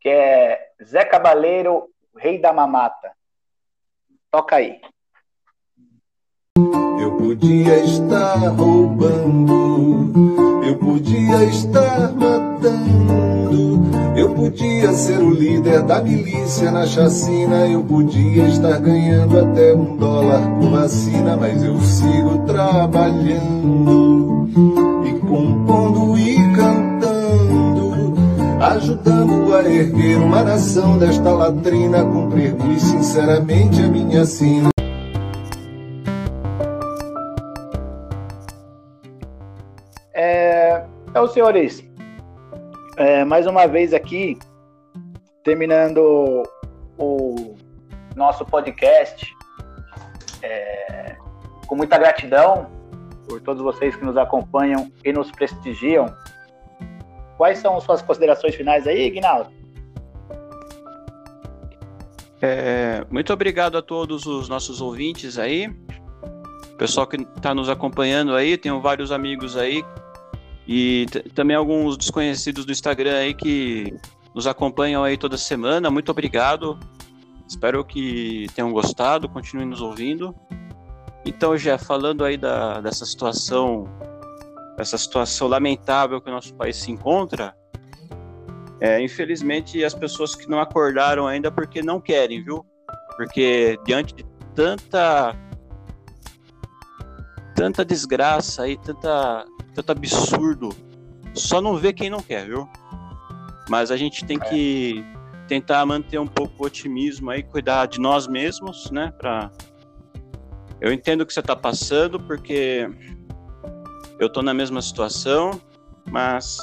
[0.00, 3.12] que é Zé Cabaleiro, Rei da Mamata.
[4.30, 4.82] Toca aí.
[7.00, 9.56] Eu podia estar roubando,
[10.62, 13.25] eu podia estar matando,
[14.16, 19.96] eu podia ser o líder da milícia na chacina, eu podia estar ganhando até um
[19.96, 24.48] dólar por vacina, mas eu sigo trabalhando
[25.04, 28.14] e compondo e cantando,
[28.60, 34.70] ajudando a erguer uma nação desta latrina, cumprir muito sinceramente a minha sina.
[40.14, 41.84] É, então, senhores,
[42.96, 44.38] é, mais uma vez aqui,
[45.44, 46.42] terminando
[46.98, 47.54] o
[48.14, 49.34] nosso podcast,
[50.42, 51.16] é,
[51.66, 52.70] com muita gratidão
[53.28, 56.06] por todos vocês que nos acompanham e nos prestigiam.
[57.36, 59.50] Quais são suas considerações finais aí, Guinaldo?
[62.40, 65.74] É, muito obrigado a todos os nossos ouvintes aí,
[66.76, 69.82] pessoal que está nos acompanhando aí, tenho vários amigos aí
[70.66, 73.96] e também alguns desconhecidos do Instagram aí que
[74.34, 75.90] nos acompanham aí toda semana.
[75.90, 76.78] Muito obrigado.
[77.48, 80.34] Espero que tenham gostado, continuem nos ouvindo.
[81.24, 83.84] Então, já falando aí da, dessa situação,
[84.78, 87.54] essa situação lamentável que o nosso país se encontra,
[88.80, 92.64] é, infelizmente as pessoas que não acordaram ainda porque não querem, viu?
[93.16, 95.34] Porque diante de tanta
[97.56, 99.44] tanta desgraça aí, tanta
[99.74, 100.68] tanto absurdo,
[101.34, 102.68] só não vê quem não quer, viu?
[103.68, 105.04] Mas a gente tem que
[105.48, 109.50] tentar manter um pouco o otimismo aí, cuidar de nós mesmos, né, Pra...
[110.80, 112.88] Eu entendo o que você tá passando porque
[114.20, 115.58] eu tô na mesma situação,
[116.10, 116.58] mas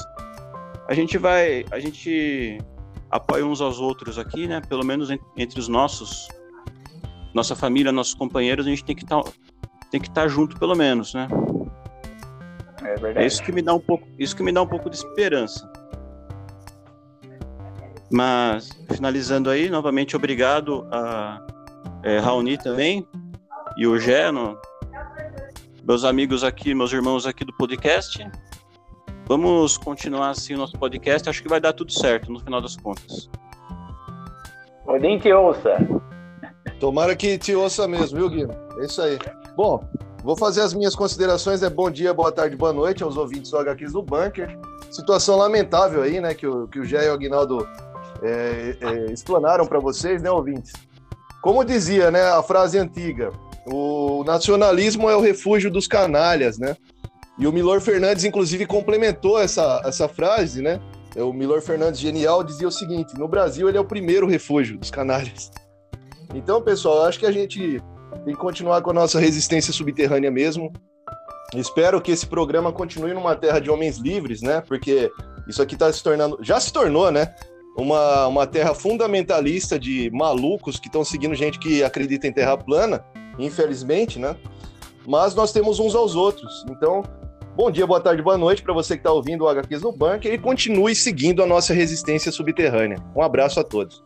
[0.87, 2.59] a gente vai, a gente
[3.09, 4.61] apoia uns aos outros aqui, né?
[4.61, 6.27] Pelo menos en- entre os nossos,
[7.33, 9.21] nossa família, nossos companheiros, a gente tem que estar,
[9.93, 11.27] tem que estar junto pelo menos, né?
[12.83, 13.27] É É verdade.
[13.27, 15.71] isso que me dá um pouco, isso que me dá um pouco de esperança.
[18.11, 21.39] Mas finalizando aí, novamente obrigado a
[22.01, 23.07] é, Raoni também
[23.77, 24.57] e o Geno,
[25.83, 28.27] meus amigos aqui, meus irmãos aqui do podcast.
[29.27, 31.29] Vamos continuar assim o nosso podcast.
[31.29, 33.29] Acho que vai dar tudo certo no final das contas.
[34.87, 35.77] Odin te ouça.
[36.79, 38.55] Tomara que te ouça mesmo, viu, Guilherme?
[38.79, 39.19] É isso aí.
[39.55, 39.83] Bom,
[40.23, 41.61] vou fazer as minhas considerações.
[41.61, 44.57] É bom dia, boa tarde, boa noite aos ouvintes do HQs do Bunker.
[44.89, 47.67] Situação lamentável aí, né, que o, que o Jé e o Aguinaldo
[48.23, 50.73] é, é, explanaram para vocês, né, ouvintes?
[51.41, 53.31] Como dizia, né, a frase antiga,
[53.67, 56.75] o nacionalismo é o refúgio dos canalhas, né?
[57.37, 60.79] E o Milor Fernandes, inclusive, complementou essa, essa frase, né?
[61.15, 64.91] O Milor Fernandes, genial, dizia o seguinte: no Brasil ele é o primeiro refúgio dos
[64.91, 65.51] canalhas.
[66.33, 67.81] Então, pessoal, acho que a gente
[68.25, 70.71] que continuar com a nossa resistência subterrânea mesmo.
[71.55, 74.61] Espero que esse programa continue numa terra de homens livres, né?
[74.61, 75.11] Porque
[75.47, 77.33] isso aqui está se tornando, já se tornou, né?
[77.77, 83.03] Uma, uma terra fundamentalista de malucos que estão seguindo gente que acredita em terra plana,
[83.37, 84.35] infelizmente, né?
[85.05, 86.65] Mas nós temos uns aos outros.
[86.69, 87.03] Então,
[87.55, 90.33] bom dia, boa tarde, boa noite para você que está ouvindo o HQs no Bunker
[90.33, 92.97] e continue seguindo a nossa resistência subterrânea.
[93.15, 94.03] Um abraço a todos.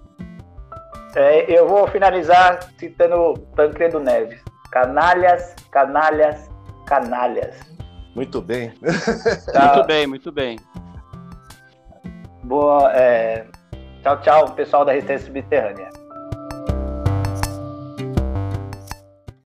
[1.17, 4.39] É, eu vou finalizar citando Tancredo Neves.
[4.71, 6.47] Canalhas, canalhas,
[6.85, 7.55] canalhas.
[8.15, 8.71] Muito bem.
[9.51, 9.73] Tá.
[9.73, 10.59] Muito bem, muito bem.
[12.43, 13.47] Boa, é...
[14.03, 15.89] Tchau, tchau, pessoal da Resistência Subterrânea.